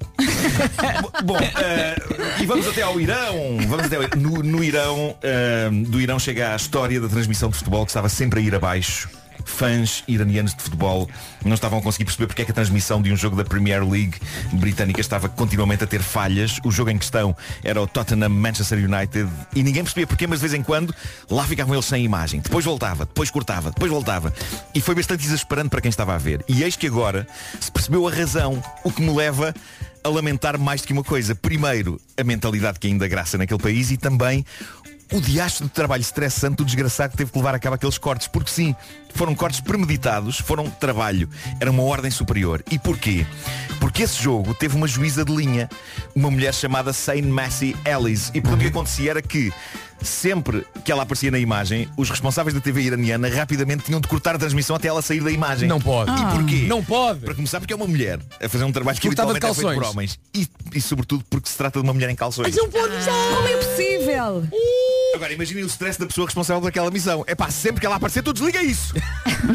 [1.23, 1.95] Bom, eh,
[2.41, 3.57] e vamos até ao Irão.
[3.67, 7.55] Vamos até ao- no, no Irão, eh, do Irão chega a história da transmissão de
[7.57, 9.09] futebol que estava sempre a ir abaixo.
[9.45, 11.09] Fãs iranianos de futebol
[11.43, 13.87] não estavam a conseguir perceber porque é que a transmissão de um jogo da Premier
[13.87, 14.17] League
[14.53, 16.59] britânica estava continuamente a ter falhas.
[16.63, 20.47] O jogo em questão era o Tottenham Manchester United e ninguém percebia porquê, mas de
[20.47, 20.93] vez em quando
[21.29, 22.41] lá ficavam eles sem imagem.
[22.41, 24.33] Depois voltava, depois cortava, depois voltava.
[24.73, 26.43] E foi bastante exasperante para quem estava a ver.
[26.47, 27.27] E eis que agora
[27.59, 29.53] se percebeu a razão, o que me leva
[30.03, 31.33] a lamentar mais do que uma coisa.
[31.33, 34.45] Primeiro, a mentalidade que ainda graça naquele país e também
[35.13, 38.27] o diacho de trabalho estressante do desgraçado que teve que levar a cabo aqueles cortes.
[38.27, 38.75] Porque sim,
[39.13, 41.29] foram cortes premeditados, foram trabalho.
[41.59, 42.63] Era uma ordem superior.
[42.71, 43.25] E porquê?
[43.79, 45.69] Porque esse jogo teve uma juíza de linha,
[46.15, 48.31] uma mulher chamada Sane Massey Ellis.
[48.33, 49.53] E portanto o que acontecia era que
[50.01, 54.35] sempre que ela aparecia na imagem, os responsáveis da TV iraniana rapidamente tinham de cortar
[54.35, 55.67] a transmissão até ela sair da imagem.
[55.69, 56.11] Não pode.
[56.11, 56.65] E porquê?
[56.67, 57.21] Não pode.
[57.21, 59.59] Para começar porque é uma mulher a fazer um trabalho que Porque estava de habitualmente
[59.59, 60.17] é feito por calções.
[60.17, 60.19] homens.
[60.73, 62.53] E, e sobretudo porque se trata de uma mulher em calções.
[62.57, 64.43] Como é possível?
[65.13, 67.23] Agora imaginem o stress da pessoa responsável por aquela missão.
[67.27, 68.93] É pá, sempre que ela aparecer, tu desliga isso.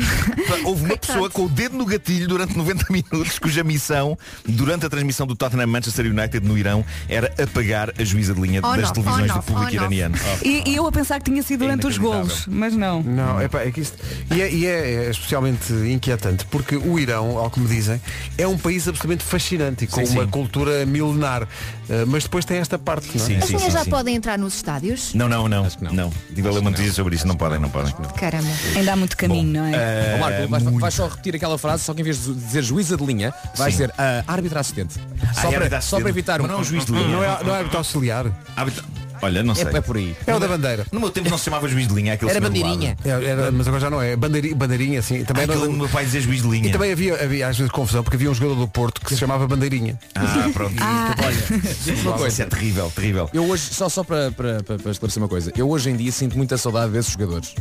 [0.65, 4.89] Houve uma pessoa com o dedo no gatilho durante 90 minutos, cuja missão, durante a
[4.89, 8.87] transmissão do Tottenham Manchester United no Irão, era apagar a juíza de linha Oh, das
[8.87, 10.15] não, televisões oh, do público oh, iraniano.
[10.45, 12.29] E, e eu a pensar que tinha sido durante os inacreditável.
[12.29, 13.03] golos, mas não.
[13.03, 13.97] Não, é, pá, é que isto.
[14.35, 18.01] E, é, e é- é especialmente inquietante, porque o Irão, ao que me dizem,
[18.37, 20.31] é um país absolutamente fascinante e com Sim, uma sim.
[20.31, 21.43] cultura milenar.
[21.45, 23.27] Uh, mas depois tem esta parte, não é?
[23.27, 23.91] Sim, As sim, já sim.
[23.91, 25.15] podem entrar nos estádios?
[25.15, 25.67] Não, não, não.
[25.93, 26.13] não.
[26.35, 27.27] Tive a ler uma notícia sobre isso.
[27.27, 27.93] Não podem, não podem.
[28.17, 28.49] Caramba.
[28.77, 29.73] Ainda há muito caminho, não é?
[29.75, 32.63] Eh, Ó, Marco, vais, vais só repetir aquela frase, só que em vez de dizer
[32.63, 33.83] juíza de linha, vais Sim.
[33.83, 34.95] dizer ah, árbitra assistente.
[35.35, 36.45] Só, para, só evitar um.
[36.45, 37.09] Mas não é juiz de linha.
[37.09, 38.27] Não é, não é árbitro auxiliar.
[38.57, 38.85] Árbitra-
[39.23, 39.67] Olha, não sei.
[39.67, 40.17] É, é por aí.
[40.27, 40.87] É o da bandeira.
[40.93, 42.97] No meu tempo não se chamava juiz de linha, aquele Era bandeirinha.
[43.05, 44.17] É, era- mas agora já não é.
[44.17, 45.25] Bandeirinha, bandeirinha assim.
[45.25, 46.69] Também Ah, era- aquele do meu pai dizer juiz de linha.
[46.69, 49.17] E também havia, havia às vezes confusão, porque havia um jogador do Porto que se
[49.17, 49.99] chamava Bandeirinha.
[50.15, 50.75] Ah, pronto.
[50.79, 51.37] Olha,
[51.85, 52.43] digo-te uma Isso coisa.
[52.43, 53.31] é terrível, terrível.
[53.33, 56.13] Eu hoje, só, só para, para, para, para esclarecer uma coisa, eu hoje em dia
[56.13, 57.55] sinto muita saudade desses jogadores.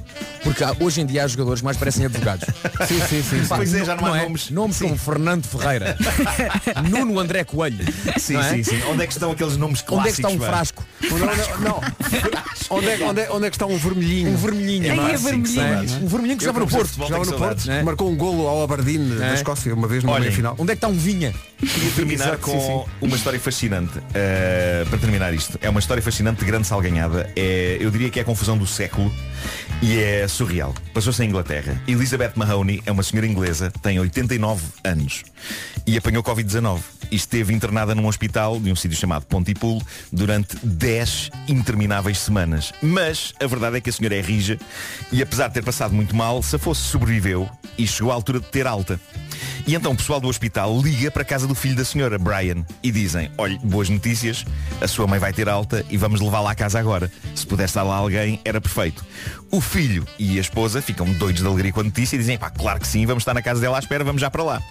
[0.43, 2.45] Porque há- hoje em dia há jogadores que mais parecem advogados.
[2.88, 3.45] Sim, sim, sim.
[3.47, 4.24] Pá, Pois é, já não há é?
[4.24, 4.49] nomes.
[4.49, 5.97] Nomes como Fernando Ferreira,
[6.89, 7.86] Nuno André Coelho.
[8.18, 8.49] Sim, não é?
[8.53, 8.82] sim, sim.
[8.89, 10.16] Onde é que estão aqueles nomes Onde é clássicos?
[10.16, 10.84] que está um frasco?
[11.60, 11.82] Não.
[12.70, 14.32] Onde, é, onde, é, onde é que está um vermelhinho?
[14.32, 14.91] Um vermelhinho.
[14.91, 15.14] Ai, é?
[15.14, 15.88] é vermelhinho.
[15.88, 16.93] Sim, Um vermelhinho que Eu jogava no Porto.
[16.95, 17.66] tenho no Porto, saudades.
[17.66, 17.82] né?
[17.84, 19.34] marcou um golo ao Aberdeen da É.
[19.36, 20.54] Escócia uma vez numa Olhem, meia final.
[20.60, 21.34] Onde é que está um vinha?
[21.60, 23.06] Queria terminar Exato, com sim, sim.
[23.08, 23.98] uma história fascinante.
[24.00, 27.32] Uh, para terminar isto, é uma história fascinante de grande salganhada.
[27.38, 29.10] É, eu diria que é a confusão do século
[29.82, 30.74] e é surreal.
[30.93, 31.82] Passou-se em Inglaterra.
[31.88, 35.24] Elizabeth Mahoney é uma senhora inglesa, tem 89 anos
[35.88, 39.81] e apanhou Covid-19 e esteve internada num hospital de um sítio chamado Pontypool
[40.11, 42.73] durante 10 intermináveis semanas.
[42.81, 44.59] Mas a verdade é que a senhora é rija
[45.11, 48.47] e apesar de ter passado muito mal, se fosse sobreviveu e chegou à altura de
[48.47, 48.99] ter alta.
[49.65, 52.65] E então o pessoal do hospital liga para a casa do filho da senhora, Brian,
[52.81, 54.45] e dizem, olha, boas notícias,
[54.81, 57.11] a sua mãe vai ter alta e vamos levá-la à casa agora.
[57.35, 59.05] Se pudesse estar lá alguém, era perfeito.
[59.51, 62.49] O filho e a esposa ficam doidos de alegria com a notícia e dizem, pá,
[62.49, 64.61] claro que sim, vamos estar na casa dela à espera, vamos já para lá.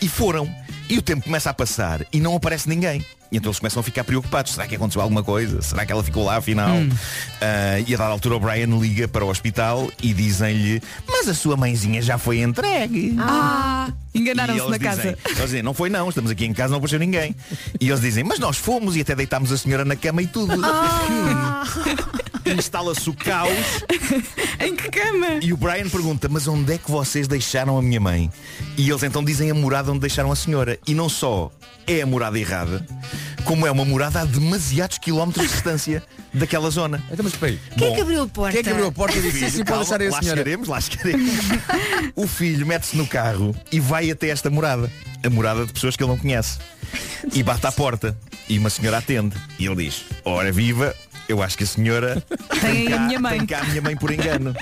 [0.00, 0.52] E foram.
[0.88, 3.04] E o tempo começa a passar e não aparece ninguém.
[3.32, 4.52] E então eles começam a ficar preocupados.
[4.54, 5.62] Será que aconteceu alguma coisa?
[5.62, 6.74] Será que ela ficou lá afinal?
[7.40, 11.34] Ah, e a dada altura o Brian liga para o hospital e dizem-lhe, mas a
[11.34, 13.14] sua mãezinha já foi entregue.
[13.20, 15.18] Ah, E enganaram-se na dizem, casa.
[15.24, 17.36] Eles dizem, não foi não, estamos aqui em casa, não apareceu ninguém.
[17.80, 20.52] E eles dizem, mas nós fomos e até deitámos a senhora na cama e tudo.
[22.46, 23.50] Instala-se o caos
[24.60, 25.38] Em que cama?
[25.42, 28.30] e o Brian pergunta, mas onde é que vocês deixaram a minha mãe?
[28.76, 30.78] E eles então dizem a morada onde deixaram a senhora.
[30.86, 31.50] E não só
[31.86, 32.86] é a morada errada,
[33.44, 37.02] como é uma morada a demasiados quilómetros de distância daquela zona.
[37.10, 37.58] Então, mas espera.
[37.76, 38.52] Quem é que abriu a porta?
[38.52, 40.20] Quem é que abriu a porta e disse Filho, sim, sim, pode deixar a lá
[40.20, 40.38] senhora?
[40.38, 41.30] chegaremos, lá chegaremos.
[42.14, 44.90] o filho mete-se no carro e vai até esta morada.
[45.22, 46.58] A morada de pessoas que ele não conhece.
[47.32, 48.16] E bate à porta.
[48.48, 49.36] E uma senhora atende.
[49.58, 50.94] E ele diz, ora viva,
[51.30, 52.22] eu acho que a senhora
[52.60, 53.38] Tem aí a cá, minha mãe.
[53.38, 54.54] tem cá a minha mãe por engano.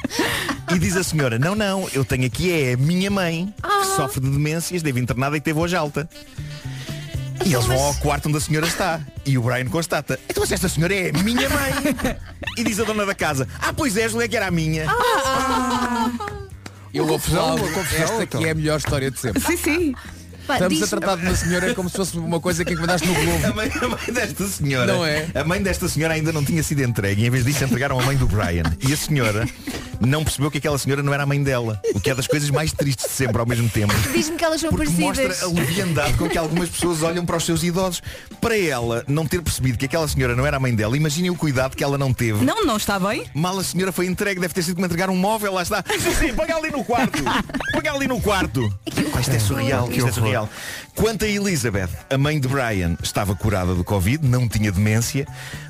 [0.74, 3.80] E diz a senhora, não, não, eu tenho aqui é a minha mãe, Ah.
[3.80, 6.08] que sofre de demências, esteve internada e teve hoje alta.
[7.46, 9.00] E eles vão ao quarto onde a senhora está.
[9.24, 11.72] E o Brian constata, então mas esta senhora é a minha mãe.
[12.56, 14.86] E diz a dona da casa, ah, pois é, Julia, que era a minha.
[16.92, 18.40] Eu confusão, aplaudo uma confusão, esta então.
[18.40, 19.40] que é a melhor história de sempre.
[19.42, 19.94] Sim, sim.
[20.54, 23.20] Estamos a tratar de uma senhora como se fosse uma coisa que encomendaste no A
[23.20, 23.54] Globo.
[23.56, 25.26] mãe, a mãe desta senhora Não é?
[25.34, 28.02] A mãe desta senhora ainda não tinha sido entregue E em vez disso entregaram a
[28.02, 29.46] mãe do Brian E a senhora
[30.00, 32.48] não percebeu que aquela senhora não era a mãe dela O que é das coisas
[32.50, 35.00] mais tristes de sempre ao mesmo tempo Diz-me que elas são parecidas.
[35.00, 38.00] mostra a leviandade com que algumas pessoas olham para os seus idosos
[38.40, 41.36] Para ela não ter percebido que aquela senhora não era a mãe dela Imaginem o
[41.36, 43.24] cuidado que ela não teve Não, não está bem?
[43.34, 45.84] Mal a senhora foi entregue, deve ter sido como entregar um móvel, lá está.
[45.98, 47.22] Sim, sim, paga ali no quarto.
[47.72, 48.72] Paga ali no quarto.
[49.12, 50.37] Pá, isto é surreal, isto é surreal.
[50.94, 55.26] Quanto a Elizabeth, a mãe de Brian, estava curada do Covid, não tinha demência,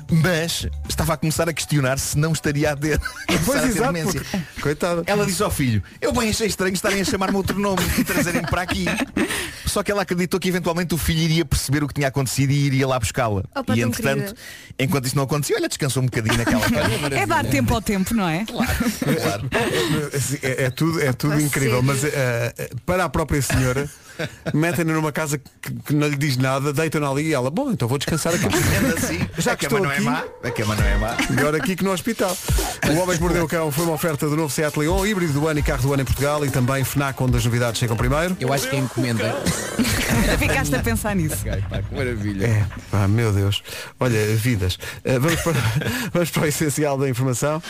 [0.09, 2.99] mas estava a começar a questionar se não estaria a ter,
[3.45, 4.21] Pois a ter exato, demência.
[4.21, 5.03] porque- coitada.
[5.05, 8.47] Ela disse ao filho, eu bem achei estranho estarem a chamar-me outro nome e trazerem-me
[8.47, 8.85] para aqui.
[9.65, 12.65] Só que ela acreditou que eventualmente o filho iria perceber o que tinha acontecido e
[12.65, 13.43] iria lá buscá-la.
[13.75, 14.35] E entretanto, querida.
[14.79, 17.07] enquanto isso não acontecia, olha, descansou um bocadinho naquela cama.
[17.15, 18.45] É dar tempo ao tempo, não é?
[18.45, 19.47] Claro.
[20.41, 21.83] É, é tudo, é tudo Ah, incrível, sério?
[21.85, 23.87] mas eh, para a própria senhora
[24.53, 27.87] metem-na numa casa que, que não lhe diz nada, deitam-na ali e ela, bom, então
[27.87, 28.45] vou descansar aqui.
[28.45, 29.19] Anda assim.
[29.37, 30.23] Já a que cama estou não aqui, é má.
[30.43, 31.17] A cama não é má.
[31.29, 32.35] melhor aqui que no hospital.
[32.87, 35.47] O Homem que Mordeu o Cão foi uma oferta do novo Seat Leon, híbrido do
[35.47, 38.35] ano e carro do ano em Portugal e também FNAC, onde as novidades chegam primeiro.
[38.39, 39.35] Eu acho que é encomenda.
[40.37, 41.37] Ficaste a pensar nisso.
[41.41, 42.45] Ok, pá, que maravilha.
[42.45, 43.63] É, pá, meu Deus.
[43.99, 44.75] Olha, vidas.
[44.75, 45.53] Uh, vamos, para,
[46.13, 47.61] vamos para o essencial da informação.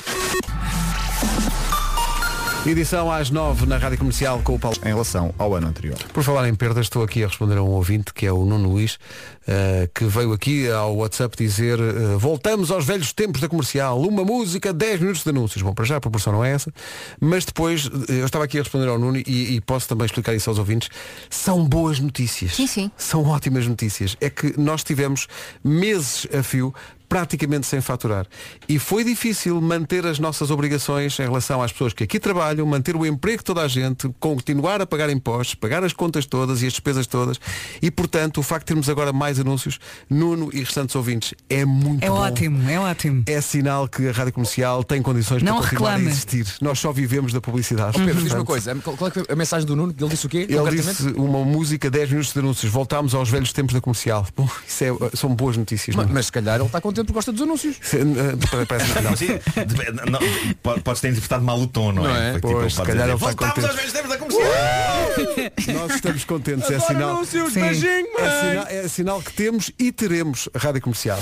[2.70, 4.78] Edição às 9 na Rádio Comercial com o Paulo.
[4.84, 5.98] Em relação ao ano anterior.
[6.14, 8.70] Por falar em perdas, estou aqui a responder a um ouvinte, que é o Nuno
[8.70, 9.00] Luís,
[9.48, 14.24] eh, que veio aqui ao WhatsApp dizer eh, voltamos aos velhos tempos da comercial, uma
[14.24, 15.64] música, 10 minutos de anúncios.
[15.64, 16.72] Bom, para já a proporção não é essa,
[17.20, 20.36] mas depois, eh, eu estava aqui a responder ao Nuno e, e posso também explicar
[20.36, 20.90] isso aos ouvintes,
[21.28, 22.54] são boas notícias.
[22.54, 22.92] Sim, sim.
[22.96, 24.16] São ótimas notícias.
[24.22, 25.26] É que nós tivemos
[25.64, 26.72] meses a fio
[27.10, 28.28] praticamente sem faturar.
[28.70, 32.96] E foi difícil manter as nossas obrigações em relação às pessoas que aqui trabalham, manter
[32.96, 36.68] o emprego de toda a gente, continuar a pagar impostos, pagar as contas todas e
[36.68, 37.40] as despesas todas.
[37.82, 39.80] E, portanto, o facto de termos agora mais anúncios,
[40.10, 42.16] Nuno e restantes ouvintes, é muito É bom.
[42.16, 43.24] ótimo, é ótimo.
[43.26, 46.08] É sinal que a Rádio Comercial tem condições Não para continuar reclame.
[46.08, 46.46] a existir.
[46.62, 47.98] Nós só vivemos da publicidade.
[47.98, 48.76] Pedro, diz uma coisa.
[48.76, 49.96] Qual é a mensagem do Nuno?
[49.98, 50.46] Ele disse o quê?
[50.48, 52.72] Ele disse uma música, 10 minutos de anúncios.
[52.72, 54.28] Voltámos aos velhos tempos da comercial.
[54.36, 55.96] Bom, isso é- são boas notícias.
[55.96, 56.14] Mas, Nuno.
[56.16, 57.78] mas se calhar ele está contente porque gosta dos anúncios.
[57.94, 59.16] Eh, Parece que não.
[59.16, 60.20] Sim, dep- não,
[60.62, 62.36] po- Podes ter interpretado mal o tom, não, Não é?
[62.36, 62.40] é?
[62.40, 65.80] Pois, pode calhar dizer, ele está Voltámos contente." aos velhos tempos da comercial.
[65.88, 67.10] Nós estamos contentes, é sinal.
[67.12, 71.20] anúncios, beijinho, É sinal, é sinal que temos e teremos a rádio comercial.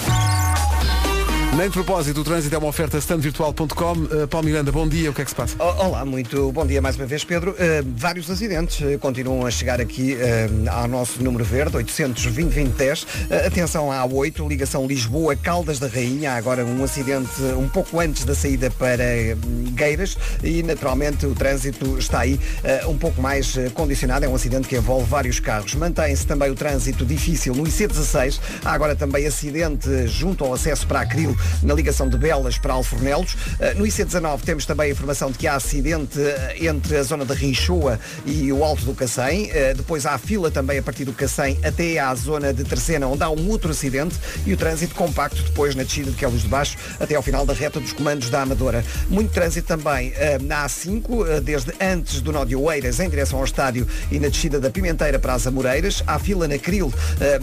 [1.55, 3.93] Nem de propósito, o trânsito é uma oferta standvirtual.com.
[3.93, 5.55] Uh, Paulo Miranda, bom dia, o que é que se passa?
[5.63, 7.51] Olá, muito bom dia mais uma vez, Pedro.
[7.51, 7.55] Uh,
[7.95, 13.05] vários acidentes uh, continuam a chegar aqui uh, ao nosso número verde, 820-2010.
[13.05, 16.33] Uh, atenção à A8, ligação Lisboa-Caldas da Rainha.
[16.33, 19.03] Há agora um acidente um pouco antes da saída para
[19.73, 22.39] Gueiras e, naturalmente, o trânsito está aí
[22.87, 24.25] um pouco mais condicionado.
[24.25, 25.73] É um acidente que envolve vários carros.
[25.75, 28.39] Mantém-se também o trânsito difícil no IC16.
[28.65, 33.33] Há agora também acidente junto ao acesso para Acril na ligação de Belas para Alfornelos.
[33.33, 37.25] Uh, No IC19 temos também a informação de que há acidente uh, entre a zona
[37.25, 39.45] de Rinchoa e o Alto do Cacém.
[39.45, 43.23] Uh, Depois há fila também a partir do Cacém até à zona de Terceira, onde
[43.23, 44.15] há um outro acidente
[44.45, 47.53] e o trânsito compacto depois na descida de Quelos de Baixo até ao final da
[47.53, 48.83] reta dos comandos da Amadora.
[49.09, 50.13] Muito trânsito também
[50.43, 54.59] na A5, uh, desde antes do nó Oeiras em direção ao estádio e na descida
[54.59, 56.01] da Pimenteira para as Amoreiras.
[56.07, 56.93] Há fila na Cril,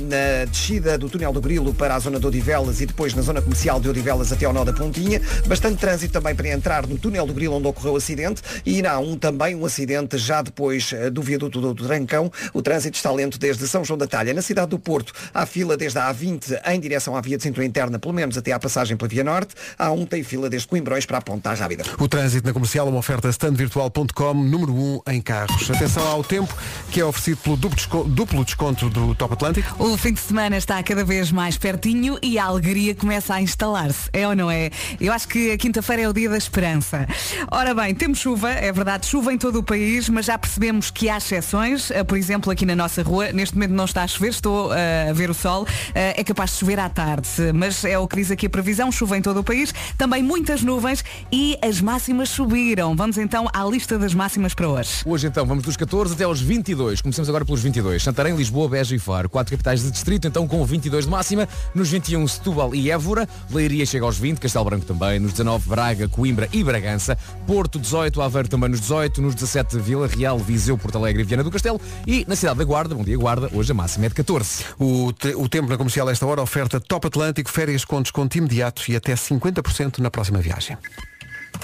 [0.08, 3.42] na descida do túnel do Grilo para a zona de Odivelas e depois na zona
[3.42, 5.20] comercial de Odivelas até ao nó da Pontinha.
[5.46, 8.94] Bastante trânsito também para entrar no túnel do Grilo onde ocorreu o acidente e na
[8.94, 12.32] A1 também um acidente já depois eh, do viaduto do Trancão.
[12.54, 14.32] O trânsito está lento desde São João da Talha.
[14.32, 17.66] Na cidade do Porto há fila desde a A20 em direção à via de cintura
[17.66, 19.54] interna, pelo menos até à passagem pela Via Norte.
[19.78, 21.84] A A1 tem fila desde Coimbrões para a Ponta Rábida.
[21.98, 25.70] O trânsito na comercial, uma oferta standvirtual.com, número 1 em carros.
[25.70, 26.56] Atenção ao tempo,
[26.90, 29.84] que é oferecido pelo duplo desconto, duplo desconto do Top Atlântico.
[29.84, 33.42] O fim de semana está cada vez mais pertinho e a alegria começa a
[33.74, 34.08] instalar-se.
[34.12, 34.70] É ou não é?
[35.00, 37.06] Eu acho que a quinta-feira é o dia da esperança.
[37.50, 41.08] Ora bem, temos chuva, é verdade, chuva em todo o país, mas já percebemos que
[41.08, 41.90] há exceções.
[41.90, 45.08] Eh, Por exemplo, aqui na nossa rua, neste momento não está a chover, estou eh,
[45.10, 45.66] a ver o sol.
[45.94, 48.90] Eh, É capaz de chover à tarde, mas é o que diz aqui a previsão,
[48.92, 49.74] chuva em todo o país.
[49.98, 52.94] Também muitas nuvens e as máximas subiram.
[52.94, 55.02] Vamos então à lista das máximas para hoje.
[55.04, 57.00] Hoje então vamos dos 14 até aos 22.
[57.00, 58.02] Começamos agora pelos 22.
[58.02, 59.28] Santarém, Lisboa, Beja e Faro.
[59.28, 61.48] Quatro capitais de distrito, então com 22 de máxima.
[61.74, 63.28] Nos 21, Setúbal e Évora.
[63.50, 65.18] Leiria chega aos 20, Castelo Branco também.
[65.18, 67.16] Nos 19, Braga, Coimbra e Bragança.
[67.46, 69.22] Porto, 18, Aveiro também nos 18.
[69.22, 71.80] Nos 17, Vila Real, Viseu, Porto Alegre e Viana do Castelo.
[72.06, 74.64] E na cidade da Guarda, bom dia Guarda, hoje a máxima é de 14.
[74.78, 78.36] O, te- o tempo na comercial a esta hora oferta Top Atlântico, férias com desconto
[78.38, 80.76] imediato e até 50% na próxima viagem.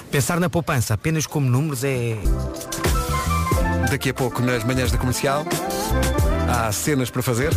[0.09, 2.17] Pensar na poupança apenas como números é.
[3.89, 5.45] Daqui a pouco, nas manhãs da comercial,
[6.49, 7.51] há cenas para fazer.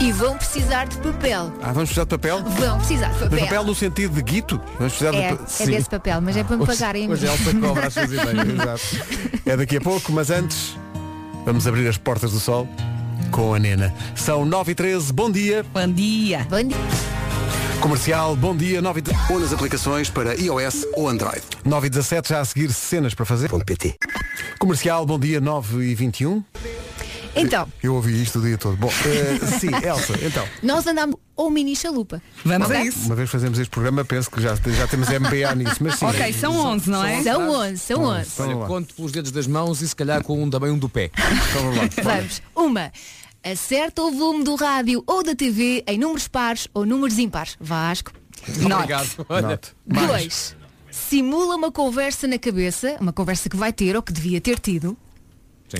[0.00, 1.52] E vão precisar de papel.
[1.62, 2.42] Ah, vamos precisar de papel?
[2.44, 3.38] Vão precisar de Mas papel.
[3.46, 4.60] papel no sentido de guito?
[4.78, 7.32] Vamos precisar É, de pa- é desse papel, mas é para me pagarem hoje mim.
[7.32, 9.40] Elsa cobra as suas ideias, exato.
[9.46, 10.76] É daqui a pouco, mas antes
[11.46, 12.68] vamos abrir as portas do sol
[13.30, 13.94] com a Nena.
[14.14, 15.64] São 9 e 13 bom dia.
[15.72, 16.46] Bom dia.
[16.50, 16.76] Bom dia.
[17.80, 19.20] Comercial, bom dia, 9 e 13.
[19.30, 21.42] Ou nas aplicações para iOS ou Android.
[21.64, 23.48] 9 e 17, já a seguir cenas para fazer.
[23.64, 23.96] PT.
[24.58, 26.42] Comercial, bom dia, 9 e 21.
[27.36, 28.76] Então, Eu ouvi isto o dia todo.
[28.76, 30.46] Bom, eh, sim, Elsa, então.
[30.62, 32.22] nós andamos ou mini chalupa.
[32.44, 33.06] Vamos a isso.
[33.06, 36.06] Uma vez fazemos este programa, penso que já, já temos MBA nisso, mas sim.
[36.06, 37.22] Ok, são 11, não é?
[37.22, 38.28] São 11, são 11.
[38.32, 38.66] Então, Olha, vamos lá.
[38.68, 41.10] conto pelos dedos das mãos e se calhar com um, também um do pé.
[41.50, 41.84] Então vamos lá.
[42.14, 42.42] Vamos.
[42.54, 42.92] Uma.
[43.42, 47.56] Acerta o volume do rádio ou da TV em números pares ou números impares.
[47.60, 48.12] Vasco.
[48.48, 49.26] Obrigado.
[49.28, 49.72] Olha, Note.
[49.86, 50.56] Dois.
[50.90, 54.96] Simula uma conversa na cabeça, uma conversa que vai ter ou que devia ter tido.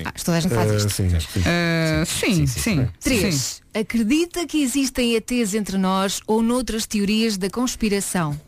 [0.03, 0.89] Ah, toda a gente faz isto.
[0.89, 1.43] sim, sim.
[1.45, 2.87] Ah, sim, sim.
[2.99, 3.61] 3.
[3.73, 8.39] Acredita que existem ETs entre nós ou noutras teorias da conspiração?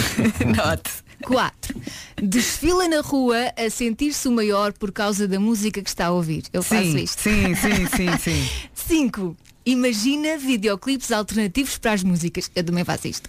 [0.56, 0.90] Note.
[1.24, 1.80] 4.
[2.22, 6.44] Desfila na rua a sentir-se o maior por causa da música que está a ouvir.
[6.52, 7.22] Eu faço Sim, isto.
[7.22, 8.48] sim, sim, sim, sim.
[8.74, 9.36] 5.
[9.64, 12.50] Imagina videoclipes alternativos para as músicas.
[12.54, 13.28] Eu também faço isto.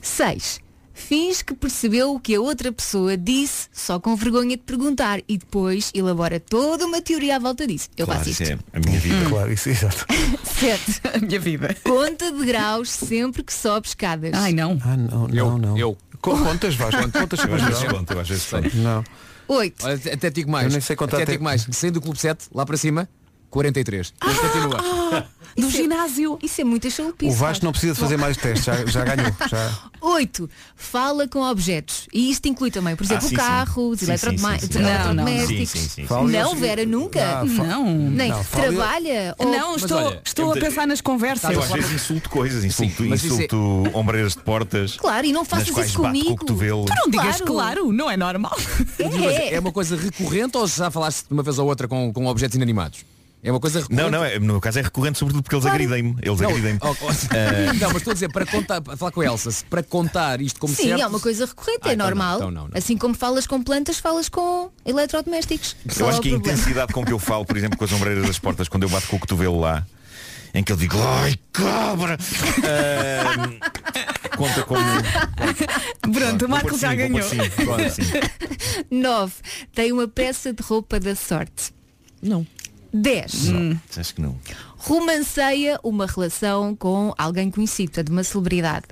[0.00, 0.60] 6.
[1.00, 5.36] Finge que percebeu o que a outra pessoa disse só com vergonha de perguntar e
[5.38, 7.88] depois elabora toda uma teoria à volta disso.
[7.96, 8.52] Eu Claro, faço isso isto.
[8.72, 9.16] é a minha vida.
[9.30, 10.06] Claro, isso, exato.
[10.44, 11.00] 7.
[11.14, 11.74] A minha vida.
[11.84, 14.32] Conta de graus sempre que sobe escadas.
[14.34, 14.78] Ai não.
[14.84, 15.78] Ah, não, não, não.
[15.78, 15.96] Eu.
[16.20, 18.46] Co- Contas, vais, contas Eu às vezes conto, eu às vezes.
[18.74, 19.02] Não.
[19.48, 19.84] 8.
[19.86, 20.66] Olha, até- até digo mais.
[20.66, 21.66] Eu nem sei contar até até- digo mais.
[21.72, 23.08] Saindo do Clube 7, lá para cima,
[23.50, 24.12] 43.
[24.12, 25.26] Depois continua.
[25.56, 26.38] Do ginásio.
[26.42, 27.32] Isso é muita chalupice.
[27.32, 29.32] O Vasco não precisa de fazer mais testes, já, já ganhou.
[29.50, 29.78] Já.
[30.00, 30.48] 8.
[30.76, 32.06] Fala com objetos.
[32.14, 33.90] E isto inclui também, por exemplo, Ah, sim, o carro, sim.
[33.92, 34.78] os Sim, eletrodomé- sim, sim, os sim.
[34.80, 35.48] eletrodomésticos.
[35.48, 36.06] Sim, sim, sim, sim.
[36.06, 37.20] Fala- Não, Vera, nunca.
[37.40, 37.84] Ah, fa- Não.
[38.10, 39.34] Nem Não, trabalha.
[39.38, 41.50] ou- Não, estou, olha, estou a pensar nas conversas.
[41.50, 43.56] Eu às vezes insulto coisas, insulto, isso é- insulto
[43.92, 44.96] ombreiras de portas.
[44.96, 46.36] Claro, e não faças isso com comigo.
[46.36, 46.84] cotovelo.
[46.86, 47.44] Tu não digas Claro.
[47.52, 48.56] claro, não é normal.
[48.98, 49.54] É.
[49.54, 52.54] É uma coisa recorrente ou já falaste de uma vez ou outra com, com objetos
[52.54, 53.00] inanimados?
[53.42, 54.02] É uma coisa recorrente.
[54.02, 56.14] Não, não, é, no meu caso é recorrente sobretudo porque eles agridem-me.
[56.20, 56.78] Eles Não, agridem-me.
[56.84, 59.64] oh, oh, não, mas estou a dizer, para contar, para falar com a Elsa, se
[59.64, 61.00] para contar isto como Sim, certo.
[61.02, 62.36] é uma coisa recorrente, Ah, é então não, normal.
[62.36, 62.76] então não, não.
[62.76, 65.74] Assim como falas com plantas, falas com eletrodomésticos.
[65.86, 66.54] Eu Só acho que a problema.
[66.54, 69.06] intensidade com que eu falo, por exemplo, com as ombreiras das portas, quando eu bato
[69.06, 69.86] com o cotovelo lá,
[70.52, 72.18] em que eu digo, ai cabra!
[72.58, 73.58] Ahm,
[74.36, 74.82] conta como.
[76.12, 77.20] Pronto, o Marco já ganhou.
[78.90, 79.32] 9.
[79.74, 81.72] Tem uma peça de roupa da sorte.
[82.22, 82.46] Não.
[82.92, 83.48] 10.
[83.48, 84.36] Não, acho que não.
[84.76, 88.86] Romanceia uma relação com alguém conhecido, portanto, uma celebridade.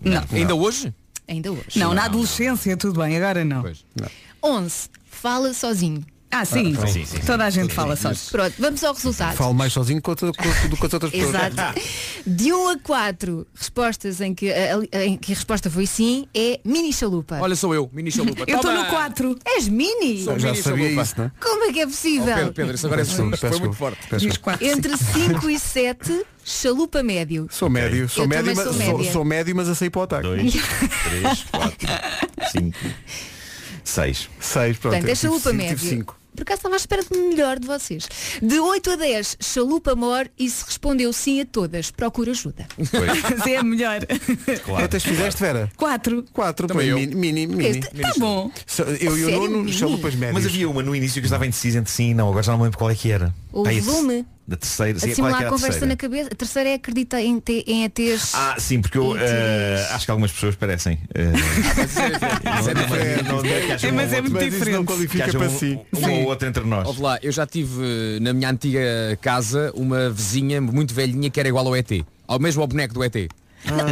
[0.00, 0.24] Não.
[0.32, 0.94] Ainda hoje?
[1.26, 1.78] Ainda hoje.
[1.78, 3.62] Não, na adolescência tudo bem, agora não.
[3.62, 3.84] Pois.
[4.42, 4.88] 11.
[5.04, 6.04] Fala sozinho.
[6.30, 6.76] Ah, sim.
[6.80, 7.18] Ah, sim, sim, sim.
[7.24, 8.10] Toda a gente fala só.
[8.30, 9.34] Pronto, vamos ao resultado.
[9.36, 10.26] Falo mais sozinho com, com-
[10.68, 11.34] do que as outras pessoas.
[11.34, 11.80] Exato.
[12.26, 16.60] De 1 a 4 respostas em que, a, em que a resposta foi sim, é
[16.64, 17.38] mini chalupa.
[17.40, 18.44] Olha, sou eu, mini chalupa.
[18.46, 19.38] Eu estou no 4.
[19.46, 20.22] És mini?
[20.22, 21.02] Sou Já mini sabia chalupa.
[21.02, 21.32] isso, não é?
[21.40, 22.34] Como é que é Oh, possível?
[22.34, 23.98] Pedro, Pedro, isso agora é foi desculpa, peço muito forte.
[24.10, 24.58] desculpa.
[24.58, 24.66] 4.
[24.66, 27.46] Entre 5 e 7, chalupa médio.
[27.50, 29.12] Sou médio, sou Eu médio, mas, sou sou, média.
[29.12, 30.22] sou médio, mas a sair para o ataque.
[30.24, 31.88] 2, 3, 4,
[32.52, 32.78] 5,
[33.84, 34.28] 6.
[34.38, 34.92] Seis, pronto.
[34.92, 35.76] Portanto, é chalupa cinco, médio.
[35.78, 36.17] tive cinco.
[36.38, 38.08] Por acaso estava à espera de melhor de vocês.
[38.40, 42.66] De 8 a 10, chalupa mor e se respondeu sim a todas, procura ajuda.
[42.78, 44.00] Mas é melhor.
[44.64, 44.82] Claro.
[44.82, 45.70] Quantas fizeste, Vera?
[45.76, 46.24] 4.
[46.32, 46.66] Quatro.
[46.68, 46.96] Também eu.
[46.98, 48.50] mini, mini, Tá bom.
[48.66, 50.34] So- Eu e o Nuno, chalupas médias.
[50.34, 52.52] Mas havia uma no início que eu estava indeciso entre sim e não, agora já
[52.52, 53.34] não me lembro qual é que era.
[53.52, 54.24] O Pá, esse- volume.
[54.48, 55.86] Da terceira, sim, é não há era a conversa terceira?
[55.88, 56.30] na cabeça.
[56.32, 58.32] A terceira é acreditar em, te- em ETs.
[58.34, 60.98] Ah, sim, porque eu diz- acho que algumas pessoas parecem.
[61.14, 61.32] eh,
[61.84, 64.78] Isso é não- não- não é É, mas é muito não diferente.
[64.78, 65.78] que qualifica para um, si.
[65.92, 66.86] um ou outro entre nós.
[66.88, 67.82] Ouve lá, eu já tive
[68.16, 68.80] eh, na minha antiga
[69.20, 72.02] casa uma vizinha muito velhinha que era igual ao ET.
[72.26, 73.28] Ao mesmo ao boneco do ET.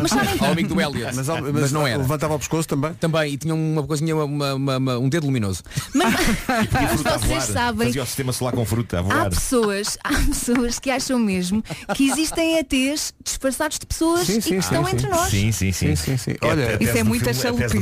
[0.03, 1.15] Mas sabem, Ao amigo do Elliot.
[1.15, 1.99] Mas, Mas, mas, não era.
[1.99, 2.95] Levantava o pescoço também.
[2.95, 5.63] Também, e tinha uma coisinha, uma- uma- uma- um dedo luminoso.
[5.95, 6.17] mas, E
[7.05, 10.91] mas vocês sabem, Fazia o sistema solar com fruta a há pessoas, há pessoas que
[10.91, 11.63] acham mesmo
[11.95, 15.31] que existem ETs disfarçados de pessoas Sim, e sim, que estão sim, entre nós.
[15.31, 15.97] Sim, sim, sim.
[15.97, 16.31] Sim, sim, sim.
[16.41, 17.77] É Olha, isso é muita do chalupice.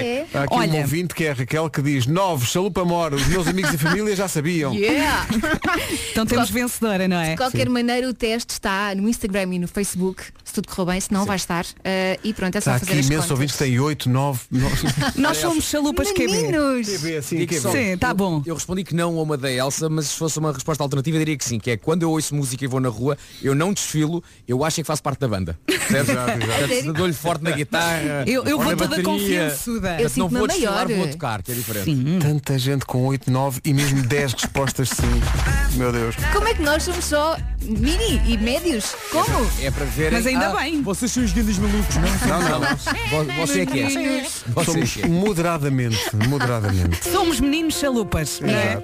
[0.00, 0.26] É.
[0.34, 0.80] Há aqui um Olha.
[0.80, 4.14] ouvinte que é a Raquel que diz nove, chalupa mora, os meus amigos e família
[4.16, 4.72] já sabiam.
[4.74, 5.26] Yeah.
[6.12, 7.30] Então temos vencedora, não é?
[7.30, 11.00] De qualquer maneira, o teste está no Instagram e no Facebook, se tudo correr bem,
[11.00, 11.64] se não vai estar.
[11.64, 13.30] Uh, e pronto, é só Está fazer aqui as imensos contas.
[13.30, 14.86] ouvintes que têm 8, 9, 9.
[15.16, 16.26] Nós somos chalupas QB.
[16.26, 16.86] Meninos!
[16.86, 18.42] TV, assim, Digo só- Sim, tá eu- bom.
[18.46, 21.20] Eu respondi que não a uma da Elsa, mas se fosse uma resposta alternativa eu
[21.20, 23.72] diria que sim, que é quando eu ouço música e vou na rua, eu não
[23.72, 25.58] desfilo, eu acho que faço parte da banda.
[25.88, 26.06] Certo?
[26.12, 28.24] Portanto, Dou-lhe forte na guitarra.
[28.32, 29.04] Eu, eu vou toda bateria.
[29.04, 29.88] confiançuda.
[30.00, 30.98] Eu Portanto, não sinto-me vou a desfilar, maior.
[30.98, 32.18] vou tocar, que é diferente.
[32.20, 35.76] Tanta gente com 8, 9 e mesmo 10 respostas sim.
[35.76, 36.14] Meu Deus.
[36.32, 38.94] Como é que nós somos só mini e médios?
[39.10, 39.50] Como?
[39.60, 40.12] É para ver.
[40.12, 40.82] Mas ainda bem.
[41.02, 42.38] Vocês são os grandes malucos, não?
[42.38, 43.36] Não, não.
[43.40, 43.88] Você é que é.
[43.88, 45.08] Você é Somos que é.
[45.08, 45.98] moderadamente,
[46.28, 47.10] moderadamente.
[47.10, 48.38] Somos meninos chalupas.
[48.38, 48.80] não é?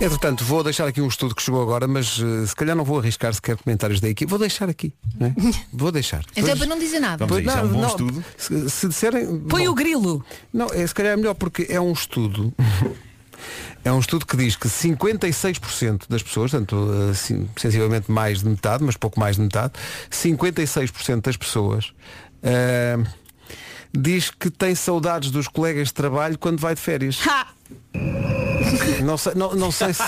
[0.00, 2.98] Entretanto, vou deixar aqui um estudo que chegou agora, mas eh, se calhar não vou
[2.98, 4.28] arriscar sequer comentários da equipe.
[4.30, 4.94] Vou deixar aqui.
[5.18, 5.34] não é?
[5.72, 6.24] Vou deixar.
[6.34, 7.26] Então é para não dizer nada.
[7.26, 9.40] Pois, não, Se, se disserem.
[9.40, 10.24] Põe bom, o grilo.
[10.52, 12.52] Não, é, se calhar é melhor porque é um estudo.
[13.82, 16.76] É um estudo que diz que 56% das pessoas, tanto
[17.10, 19.72] assim, sensivelmente mais de metade, mas pouco mais de metade,
[20.10, 21.94] 56% das pessoas
[22.42, 23.02] ah,
[23.92, 27.16] diz que tem saudades dos colegas de trabalho quando vai de férias.
[29.04, 30.02] Não sei, não, não sei se.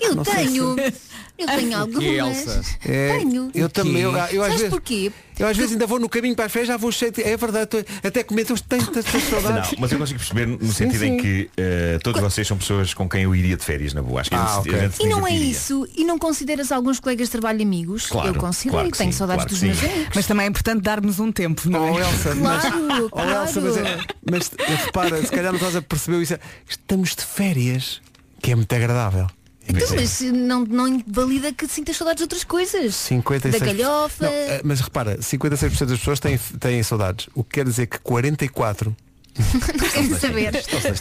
[0.00, 0.74] Eu não sei tenho.
[0.76, 0.92] se-
[1.38, 2.76] Eu tenho algumas.
[2.84, 3.50] É, Tenho.
[3.54, 4.02] Eu também.
[4.02, 5.12] Eu, eu às Sabes vezes, porquê?
[5.38, 7.36] eu às vezes ainda vou no caminho para as férias, já vou cheio de, É
[7.36, 9.72] verdade, tô- até comento, tantas saudades.
[9.72, 11.22] Não, mas eu consigo perceber no Sim, sentido em sim.
[11.22, 14.22] que eh, todos vocês são pessoas com quem eu iria de férias, na boa.
[14.22, 14.74] Acho que Ah, gente- ok.
[14.74, 15.86] a gente E não é isso?
[15.94, 18.06] E não consideras alguns colegas de trabalho amigos?
[18.06, 20.08] Claro, eu considero claro que tenho sim, saudades claro dos meus amigos.
[20.14, 22.02] Mas também é importante darmos um tempo, não Oh, é?
[22.02, 23.98] Elsa, mas, Claro, oh, Elsa, mas, é-
[24.30, 24.50] mas
[24.84, 26.38] repara, se calhar não estás a perceber isso.
[26.66, 28.00] Estamos de férias,
[28.40, 29.26] que é muito agradável.
[29.68, 32.94] Então, mas não, não invalida que sintas saudades de outras coisas.
[32.94, 33.60] 56.
[33.60, 34.24] Da galhofa.
[34.24, 37.28] Não, eh, mas repara, 56% das pessoas têm, têm saudades.
[37.34, 38.94] O que quer dizer que 44
[39.36, 40.52] não querem saber.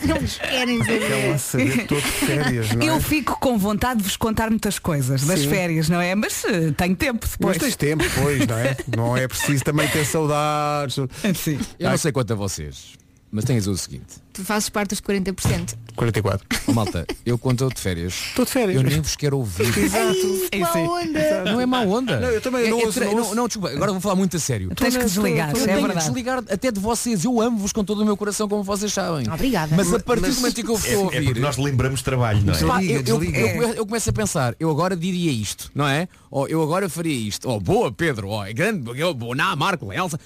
[0.08, 1.88] Não querem saber.
[2.02, 2.90] férias, não é?
[2.90, 5.50] Eu fico com vontade de vos contar muitas coisas das Sim.
[5.50, 6.14] férias, não é?
[6.16, 7.58] Mas eh, tenho tempo depois.
[7.58, 8.76] Mas tens tempo, pois, não é?
[8.96, 10.96] Não é preciso também ter saudades.
[11.36, 11.60] Sim.
[11.80, 12.94] Eu não sei quanto a vocês,
[13.32, 14.25] mas tens o seguinte.
[14.36, 15.76] Tu fazes parte dos 40%.
[15.96, 16.46] 44.
[16.68, 18.76] Oh, malta, eu quando estou de férias, Estou de férias.
[18.76, 19.64] eu nem vos quero ouvir.
[19.80, 20.80] Isso, É má sim.
[20.80, 21.44] onda.
[21.46, 22.20] Não é má onda.
[22.20, 23.36] Não, eu também É- não é ouço, tra- não não, ouço.
[23.36, 24.70] não, desculpa, agora vou falar muito a sério.
[24.76, 26.00] Tens que desligar, é tenho que verdade.
[26.06, 27.24] desligar até de vocês.
[27.24, 29.26] Eu amo-vos com todo o meu coração, como vocês sabem.
[29.32, 29.74] Obrigada.
[29.74, 31.26] Mas a partir mas- do momento em que eu vos É, estou a é ouvir.
[31.28, 32.58] porque nós lembramos trabalho, não é?
[32.58, 33.40] Pá, Desliga, eu, eu- desliga.
[33.40, 36.10] eu eu começo a pensar, eu agora diria isto, não é?
[36.30, 37.50] Ou eu agora faria isto.
[37.50, 40.20] Oh, boa Pedro, oh, é grande, eu, boa, não, Marco, Elsa.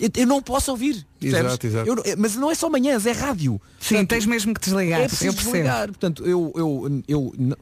[0.00, 1.06] Eu, eu não posso ouvir.
[1.22, 1.88] Exato, exato.
[1.88, 3.27] Eu não- mas não é só manhãs, é rádio.
[3.80, 5.00] Sim, Portanto, tens mesmo que desligar.
[5.00, 5.86] é eu desligar.
[5.88, 7.56] Portanto, eu, eu, eu, não-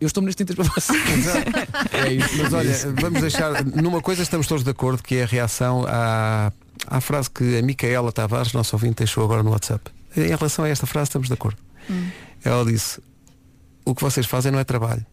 [0.00, 0.98] eu estou neste para vocês.
[1.92, 2.36] é isso.
[2.42, 3.64] Mas olha, vamos deixar.
[3.64, 6.52] Numa coisa estamos todos de acordo, que é a reação à,
[6.86, 9.90] à frase que a Micaela Tavares, nosso ouvinte, deixou agora no WhatsApp.
[10.16, 11.58] Em relação a esta frase estamos de acordo.
[12.44, 13.00] Ela disse,
[13.84, 15.04] o que vocês fazem não é trabalho.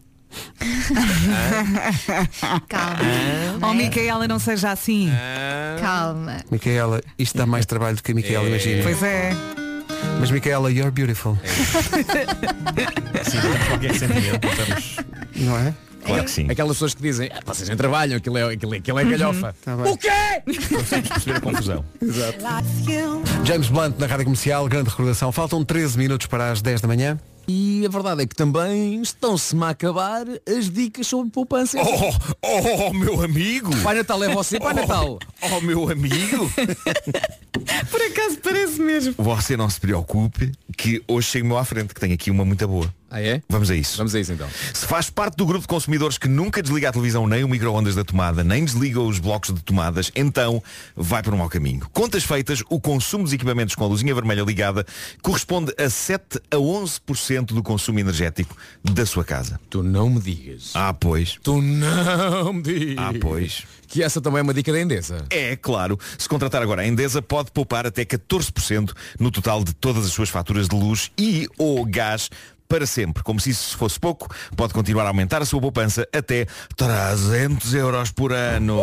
[2.68, 3.68] Calma.
[3.70, 5.10] Oh, Micaela, não seja assim.
[5.80, 6.38] Calma.
[6.50, 8.82] Micaela, isto dá mais trabalho do que a Micaela imagina.
[8.82, 9.32] Pois é.
[10.20, 11.36] Mas Micaela, you're beautiful.
[13.24, 14.96] Sim, temos qualquer sentimento, estamos...
[15.36, 15.74] Não é?
[16.06, 16.46] Claro que sim.
[16.48, 19.54] Aquelas pessoas que dizem, ah, vocês nem trabalham, aquilo é, aquilo é, aquilo é galhofa.
[19.64, 19.92] Tá bem.
[19.92, 20.08] o quê?
[20.46, 21.84] Conseguimos perceber a confusão.
[23.44, 25.32] James Blunt na Rádio Comercial, grande recordação.
[25.32, 27.18] Faltam 13 minutos para as 10 da manhã.
[27.48, 31.78] E a verdade é que também estão-se-me a acabar as dicas sobre poupança.
[31.80, 32.10] Oh,
[32.42, 33.70] oh, oh, meu amigo!
[33.82, 35.18] Pai Natal é você, Pai Natal.
[35.42, 36.50] Oh, meu amigo!
[37.90, 39.14] Por acaso parece mesmo.
[39.18, 42.92] Você não se preocupe que hoje chego-me à frente, que tenho aqui uma muito boa.
[43.08, 43.40] Ah é?
[43.48, 43.96] Vamos a isso.
[43.96, 44.48] Vamos a isso então.
[44.74, 47.94] Se faz parte do grupo de consumidores que nunca desliga a televisão nem o micro-ondas
[47.94, 50.62] da tomada, nem desliga os blocos de tomadas, então
[50.94, 51.88] vai por um mau caminho.
[51.92, 54.84] Contas feitas, o consumo dos equipamentos com a luzinha vermelha ligada
[55.22, 59.60] corresponde a 7 a 11% do consumo energético da sua casa.
[59.70, 60.72] Tu não me digas.
[60.74, 61.38] Ah, pois.
[61.42, 62.96] Tu não me digas.
[62.98, 63.64] Ah, pois.
[63.96, 65.24] Que essa também é uma dica da Endesa.
[65.30, 65.98] É, claro.
[66.18, 70.28] Se contratar agora a Endesa, pode poupar até 14% no total de todas as suas
[70.28, 72.28] faturas de luz e ou gás
[72.68, 73.22] para sempre.
[73.22, 78.10] Como se isso fosse pouco, pode continuar a aumentar a sua poupança até 300 euros
[78.10, 78.76] por ano.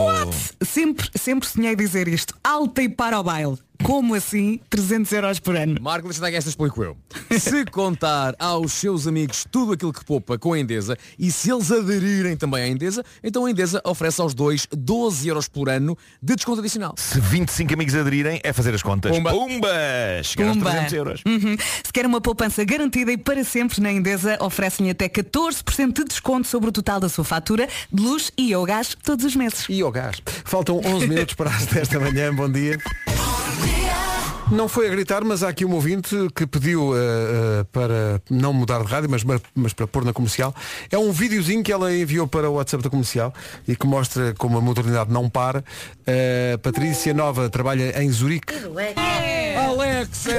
[0.63, 2.33] Sempre, sempre sonhei dizer isto.
[2.43, 3.59] Alta e para o baile.
[3.83, 5.75] Como assim 300 euros por ano?
[5.81, 6.97] Marco, deixa esta explico eu.
[7.37, 11.69] Se contar aos seus amigos tudo aquilo que poupa com a Endesa e se eles
[11.69, 16.33] aderirem também à Endesa, então a Endesa oferece aos dois 12 euros por ano de
[16.35, 16.95] desconto adicional.
[16.97, 19.11] Se 25 amigos aderirem, é fazer as contas.
[19.11, 19.31] Pumba.
[19.31, 19.67] Pumba!
[20.23, 20.69] Chegar Pumba.
[20.69, 21.21] 300 euros.
[21.25, 21.57] Uhum.
[21.83, 26.47] Se quer uma poupança garantida e para sempre na Endesa, oferecem até 14% de desconto
[26.47, 29.65] sobre o total da sua fatura de luz e ao gás todos os meses.
[29.67, 30.21] E ao gás.
[30.45, 32.33] Faltam 11 minutos para as 10 da manhã.
[32.33, 32.77] Bom dia.
[34.51, 38.53] Não foi a gritar, mas há aqui um ouvinte que pediu eh, eh, para não
[38.53, 39.23] mudar de rádio, mas,
[39.55, 40.53] mas para pôr na comercial.
[40.91, 43.33] É um videozinho que ela enviou para o WhatsApp da comercial
[43.67, 45.63] e que mostra como a modernidade não para.
[46.05, 48.53] Eh, Patrícia Nova trabalha em Zurique.
[49.57, 50.31] Alexa!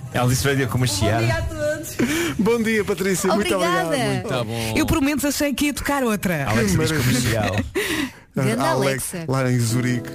[0.16, 1.20] Ela disse radio comercial.
[1.20, 1.96] Bom dia a todos.
[2.38, 3.32] Bom dia, Patrícia.
[3.34, 3.86] Muito Obrigada.
[3.86, 4.10] obrigado.
[4.12, 4.74] Muito Tá bom.
[4.76, 6.46] Eu por menos achei que ia tocar outra.
[6.46, 7.64] Que maravilha.
[8.34, 9.24] Grande A Alexa.
[9.28, 10.08] Lá em Zurique.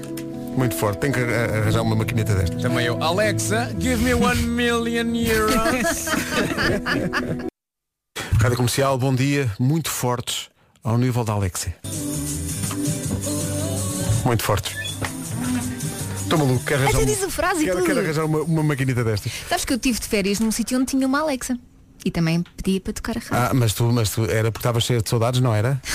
[0.56, 1.00] Muito forte.
[1.00, 2.62] Tem que arra- arranjar uma maquineta destas.
[2.62, 3.02] Também eu.
[3.02, 5.56] Alexa, give me one million euros.
[8.40, 9.50] Rádio Comercial, bom dia.
[9.60, 10.50] Muito fortes
[10.84, 11.76] ao nível da Alexia.
[14.26, 14.91] Muito fortes.
[16.32, 17.88] Estou maluco, quero arranjar, Até um- diz a frase e quero, tudo.
[17.88, 19.34] quero arranjar uma, uma maquinita destas.
[19.50, 21.58] Sabes que eu tive de férias num sítio onde tinha uma Alexa.
[22.06, 23.36] E também pedia para tocar a rádio.
[23.52, 25.80] Ah, mas tu, mas tu era porque estavas cheio de saudades, não era?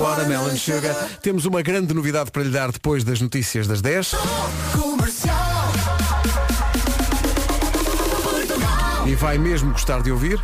[0.00, 0.94] Watermelon Sugar.
[1.22, 4.12] Temos uma grande novidade para lhe dar depois das notícias das 10.
[9.06, 10.40] E vai mesmo gostar de ouvir.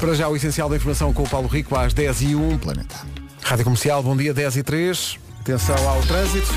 [0.00, 2.58] Para já o essencial da informação com o Paulo Rico às 10 e 1.
[2.58, 3.15] Planeta.
[3.46, 5.20] Rádio Comercial, bom dia, 10 e 3.
[5.40, 6.48] Atenção ao trânsito.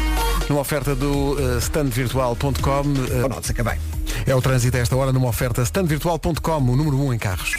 [0.50, 2.82] Numa oferta do uh, standvirtual.com.
[2.82, 3.78] Uh, Pronto, acabei.
[4.26, 7.54] é o trânsito a esta hora numa oferta standvirtual.com, o número 1 um em carros.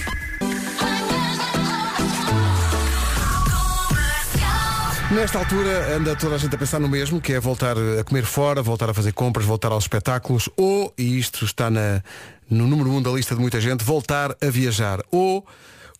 [5.12, 8.24] Nesta altura anda toda a gente a pensar no mesmo, que é voltar a comer
[8.24, 12.02] fora, voltar a fazer compras, voltar aos espetáculos, ou, e isto está na,
[12.50, 15.00] no número 1 um da lista de muita gente, voltar a viajar.
[15.08, 15.46] Ou,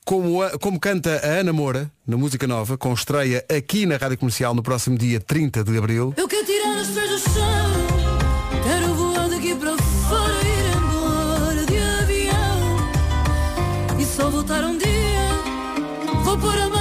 [0.04, 4.18] como, a- como canta a Ana Moura, na música nova, com estreia aqui na Rádio
[4.18, 7.70] Comercial no próximo dia 30 de Abril, Eu quero tirar pés do chão
[8.64, 13.98] Quero voar daqui para fora Ir embora de avião.
[14.00, 14.90] E só voltar um dia
[16.24, 16.79] Vou pôr a mala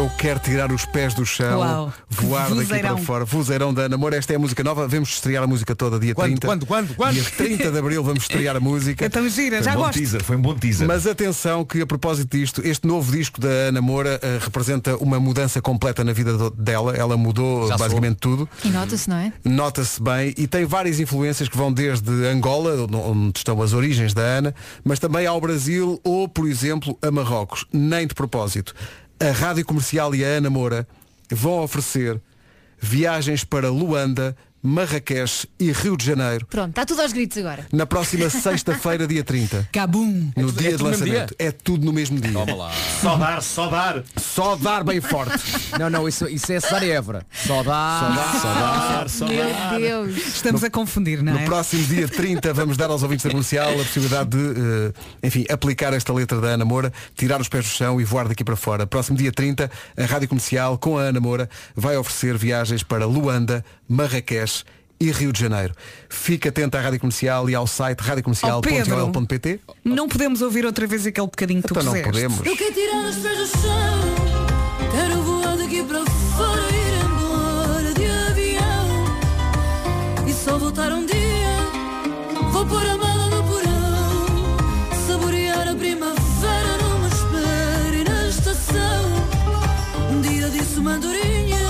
[0.00, 1.92] Eu quero tirar os pés do chão, Uau.
[2.08, 2.94] voar daqui Vozeirão.
[2.96, 3.24] para fora.
[3.26, 4.16] Vozeirão da Ana Moura.
[4.16, 4.88] Esta é a música nova.
[4.88, 6.46] Vamos estrear a música toda dia Quando, 30.
[6.46, 7.12] quando, quando, quando?
[7.12, 9.04] Dia 30 de Abril vamos estrear a música.
[9.04, 9.98] Então gira, Foi já um bom gosto.
[9.98, 10.88] teaser, foi um bom teaser.
[10.88, 15.20] Mas atenção que a propósito disto, este novo disco da Ana Moura eh, representa uma
[15.20, 16.96] mudança completa na vida do- dela.
[16.96, 18.48] Ela mudou Já basicamente tudo.
[18.64, 19.30] E nota-se, não é?
[19.44, 24.22] Nota-se bem e tem várias influências que vão desde Angola, onde estão as origens da
[24.22, 27.66] Ana, mas também ao Brasil ou, por exemplo, a Marrocos.
[27.70, 28.74] Nem de propósito.
[29.22, 30.88] A Rádio Comercial e a Ana Moura
[31.30, 32.18] vão oferecer
[32.80, 37.66] viagens para Luanda, Marrakech e Rio de Janeiro Pronto, está tudo aos gritos agora.
[37.72, 39.68] na próxima sexta-feira, dia 30.
[39.72, 40.30] Cabum.
[40.36, 41.34] No tudo- dia é de no lançamento.
[41.38, 42.32] É tudo no mesmo dia.
[42.32, 42.72] Toma lá.
[43.00, 44.04] Só dar, só dar.
[44.16, 45.32] Só dar bem forte.
[45.78, 46.58] Não, não, isso, isso é
[46.90, 47.26] Évora.
[47.32, 48.38] Só dá.
[48.40, 49.78] Só dar, só Meu dar.
[49.78, 50.16] Deus.
[50.16, 51.44] Estamos a confundir, não No é?
[51.44, 54.92] próximo dia 30 vamos dar aos ouvintes da comercial a possibilidade de, eh,
[55.22, 58.44] enfim, aplicar esta letra da Ana Moura, tirar os pés do chão e voar daqui
[58.44, 58.86] para fora.
[58.86, 63.64] Próximo dia 30, a Rádio Comercial, com a Ana Moura, vai oferecer viagens para Luanda,
[63.88, 64.49] Marrakech
[65.00, 65.74] e Rio de Janeiro.
[66.08, 69.60] Fique atento à Rádio Comercial e ao site radiocomercial.ol.pt.
[69.84, 72.12] Não podemos ouvir outra vez aquele bocadinho que tu Então não puseste.
[72.12, 72.46] podemos.
[72.46, 74.00] Eu quero tirar os pés do chão
[74.92, 79.06] Quero voar daqui para fora Ir embora de avião
[80.26, 81.20] E só voltar um dia
[82.52, 90.20] Vou pôr a mala no porão Saborear a primavera Numa espera e na estação Um
[90.20, 91.69] dia disse uma andorinha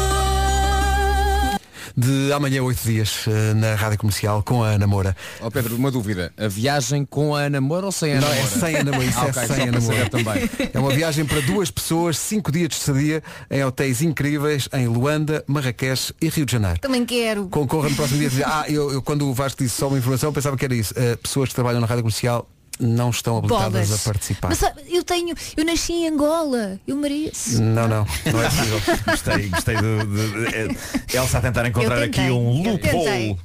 [2.31, 5.17] De amanhã, oito dias, eh, na Rádio Comercial, com a Ana Moura.
[5.41, 6.33] Ó Pedro, uma dúvida.
[6.39, 9.05] A viagem com a Ana Moura ou sem a Ana Não, é sem Ana Moura,
[9.05, 10.11] isso Ah, é ok, sem só Ana Moura.
[10.11, 10.51] também.
[10.73, 13.21] É uma viagem para duas pessoas, cinco dias de estadia
[13.51, 16.79] em hotéis incríveis em Luanda, Marrakech e Rio de Janeiro.
[16.79, 17.49] Também quero.
[17.49, 18.47] Concorra no próximo dia.
[18.47, 20.95] Ah, eu, eu quando o Vasco disse só uma informação pensava que era isso.
[20.95, 22.49] Uh, pessoas que trabalham na rádio comercial
[22.81, 24.07] não estão habilitadas Bolas.
[24.07, 24.49] a participar.
[24.49, 26.79] Mas sabe, eu tenho, eu nasci em Angola.
[26.87, 27.61] Eu mereço.
[27.63, 28.81] Não, não, não é possível.
[29.07, 30.69] Gostei, gostei do, de,
[31.09, 33.37] de- Elsa a tentar encontrar Eu aqui um eu loophole.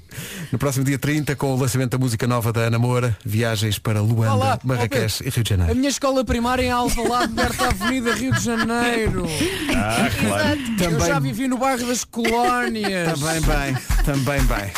[0.52, 4.00] No próximo dia 30, com o lançamento da música nova da Ana Moura, viagens para
[4.00, 5.76] Luanda, Olá, Marrakech e Rio de A Janeiro.
[5.76, 9.26] minha escola primária em Alvalade, Berta Avenida, Rio de Janeiro.
[9.78, 10.60] Ah, claro.
[10.80, 13.20] Eu já Também, vivi no bairro das Colónias.
[13.20, 14.72] também bem, também bem.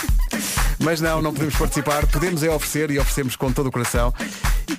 [0.79, 2.05] Mas não, não podemos participar.
[2.07, 4.13] Podemos é oferecer e oferecemos com todo o coração.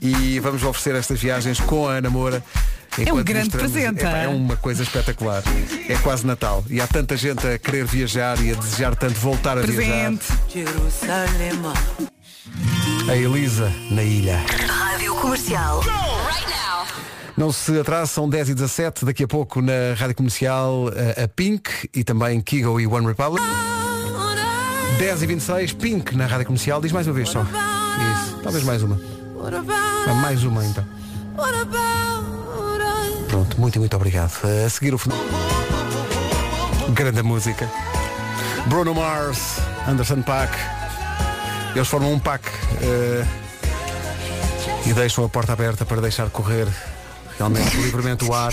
[0.01, 2.43] E vamos oferecer estas viagens com a Ana Moura.
[2.99, 4.25] enquanto grande mostramos- presente, é?
[4.25, 5.43] É uma coisa espetacular.
[5.89, 6.65] É quase Natal.
[6.69, 10.13] E há tanta gente a querer viajar e a desejar tanto voltar a viajar.
[10.17, 10.27] Presente.
[13.11, 14.39] A Elisa na ilha.
[14.67, 15.83] Rádio Comercial.
[17.37, 20.89] Não se atrase, são 10 e 17 daqui a pouco na Rádio Comercial
[21.19, 23.45] a, a Pink e também Kigo e One Republic.
[24.99, 26.81] 10 e 26 Pink na Rádio Comercial.
[26.81, 27.43] Diz mais uma vez só.
[27.43, 28.41] Isso.
[28.43, 29.01] Talvez mais uma.
[30.09, 30.85] Ah, mais uma então.
[33.29, 34.33] Pronto, muito, muito obrigado.
[34.67, 35.19] A seguir o final.
[36.91, 37.71] Grande música.
[38.67, 40.53] Bruno Mars, Anderson Paak.
[41.77, 42.49] Eles formam um pack
[42.83, 43.25] eh,
[44.85, 46.67] e deixam a porta aberta para deixar correr
[47.39, 48.53] realmente livremente o ar.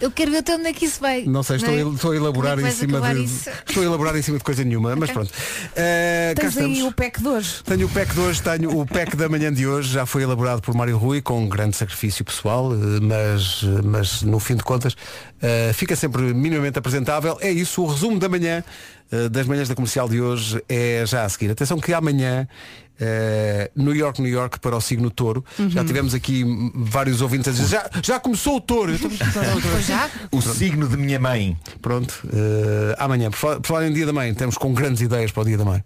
[0.00, 1.24] Eu quero ver até onde é que isso vai.
[1.24, 1.82] Não sei, estou, é?
[1.82, 3.24] a- estou a elaborar é em cima de.
[3.24, 3.50] isso?
[3.68, 5.30] Estou a elaborar em cima de coisa nenhuma, mas pronto.
[5.30, 7.62] Cá Tens aí o pack de hoje.
[7.64, 10.62] Tenho o pack de hoje, tenho o pack da manhã de hoje, já foi elaborado
[10.62, 14.62] por Mário Rui com um grande sacrifício pessoal, eh, mas, eh, mas no fim de
[14.62, 14.96] contas
[15.40, 17.36] eh, fica sempre minimamente apresentável.
[17.40, 18.64] É isso, o resumo da manhã
[19.30, 21.50] das manhãs da comercial de hoje é já a seguir.
[21.50, 22.46] Atenção que amanhã
[23.00, 25.44] eh, New York, New York para o signo touro.
[25.68, 26.44] Já tivemos aqui
[26.74, 28.92] vários ouvintes a dizer, já, já começou o touro.
[30.30, 31.56] O signo de minha mãe.
[31.80, 35.30] Pronto, eh, amanhã, por fa- por falar em dia da mãe, estamos com grandes ideias
[35.32, 35.82] para o dia da mãe.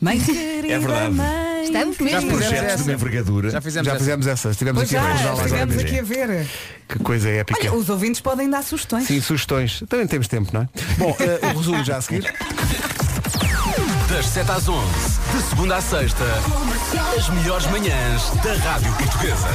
[0.00, 1.14] Mãe querida, É verdade.
[1.14, 1.64] mãe.
[1.64, 2.30] Estamos Já mesmo.
[2.30, 3.50] projetos de uma envergadura.
[3.50, 3.98] Já fizemos Já essa.
[4.00, 5.88] fizemos essa, estivemos Pois aqui a já, agora estivemos mesmo.
[5.90, 6.46] aqui a ver.
[6.88, 7.58] Que coisa épica.
[7.60, 9.06] Olha, os ouvintes podem dar sugestões.
[9.06, 9.82] Sim, sugestões.
[9.88, 10.68] Também temos tempo, não é?
[10.96, 12.22] Bom, eh, o resumo já a seguir.
[14.08, 14.86] Das 7 às 11,
[15.38, 16.24] de segunda à sexta,
[17.16, 19.48] as melhores manhãs da Rádio Portuguesa.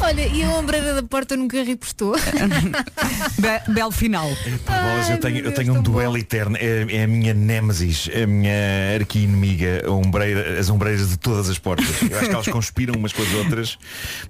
[0.00, 2.16] Olha, e a ombreira da porta nunca repostou.
[3.38, 4.26] Be- belo final.
[4.66, 5.92] Bolas, eu Ai, tenho, eu tenho um tão bom.
[5.92, 6.56] duelo eterno.
[6.58, 8.52] É, é a minha némesis, a minha
[8.98, 11.86] arqui-inimiga, a ombreira- as ombreiras de todas as portas.
[12.02, 13.78] Eu acho que elas conspiram umas com as outras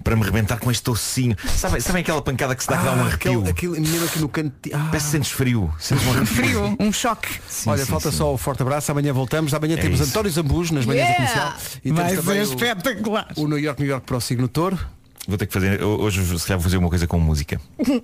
[0.03, 1.35] para me rebentar com este tocinho.
[1.55, 3.39] Sabem, sabem aquela pancada que se dá que dá um Ah, arrepio?
[3.39, 4.53] aquele, aquele menino aqui no canto.
[4.71, 4.77] Ah.
[4.91, 5.73] Parece que sentes frio.
[5.79, 6.27] Sentes um arrepio.
[6.35, 7.29] Frio, um choque.
[7.49, 8.17] Sim, Olha, sim, falta sim.
[8.17, 8.91] só o forte abraço.
[8.91, 9.53] Amanhã voltamos.
[9.55, 10.09] Amanhã temos isso.
[10.09, 11.25] António Zambus nas manhãs Yeah!
[11.25, 11.79] da comercial.
[11.83, 13.27] E Vai temos também ser espetacular.
[13.35, 14.77] o, o New York, New York para o signo touro.
[15.27, 15.81] Vou ter que fazer.
[15.83, 17.59] Hoje se calhar vou fazer uma coisa com música.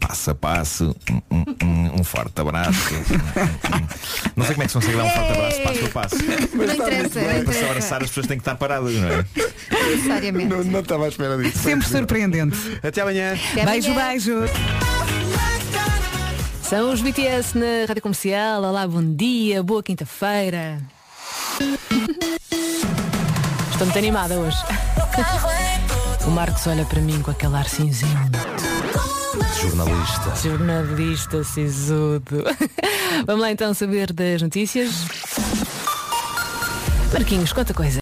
[0.00, 0.94] Passo a passo,
[1.30, 2.94] um forte abraço.
[4.36, 6.16] Não sei como é que se consegue dar um forte abraço passo a passo.
[6.54, 7.66] Não interessa, não Para se interessa.
[7.66, 9.24] abraçar as pessoas têm que estar paradas, não é?
[9.90, 10.46] Necessariamente.
[10.46, 11.58] Não, não estava à espera disso.
[11.58, 12.56] Sempre surpreendente.
[12.82, 13.34] Até amanhã.
[13.52, 14.08] Até Beijo, amanhã.
[14.10, 14.32] beijo.
[16.68, 18.62] São os BTS na Rádio Comercial.
[18.62, 20.80] Olá, bom dia, boa quinta-feira.
[23.70, 24.56] Estou muito animada hoje.
[26.26, 28.38] O Marcos olha para mim com aquele ar cinzento.
[29.60, 30.36] Jornalista.
[30.42, 32.44] Jornalista sisudo.
[33.26, 35.04] Vamos lá então saber das notícias.
[37.12, 37.92] Marquinhos, conta coisa.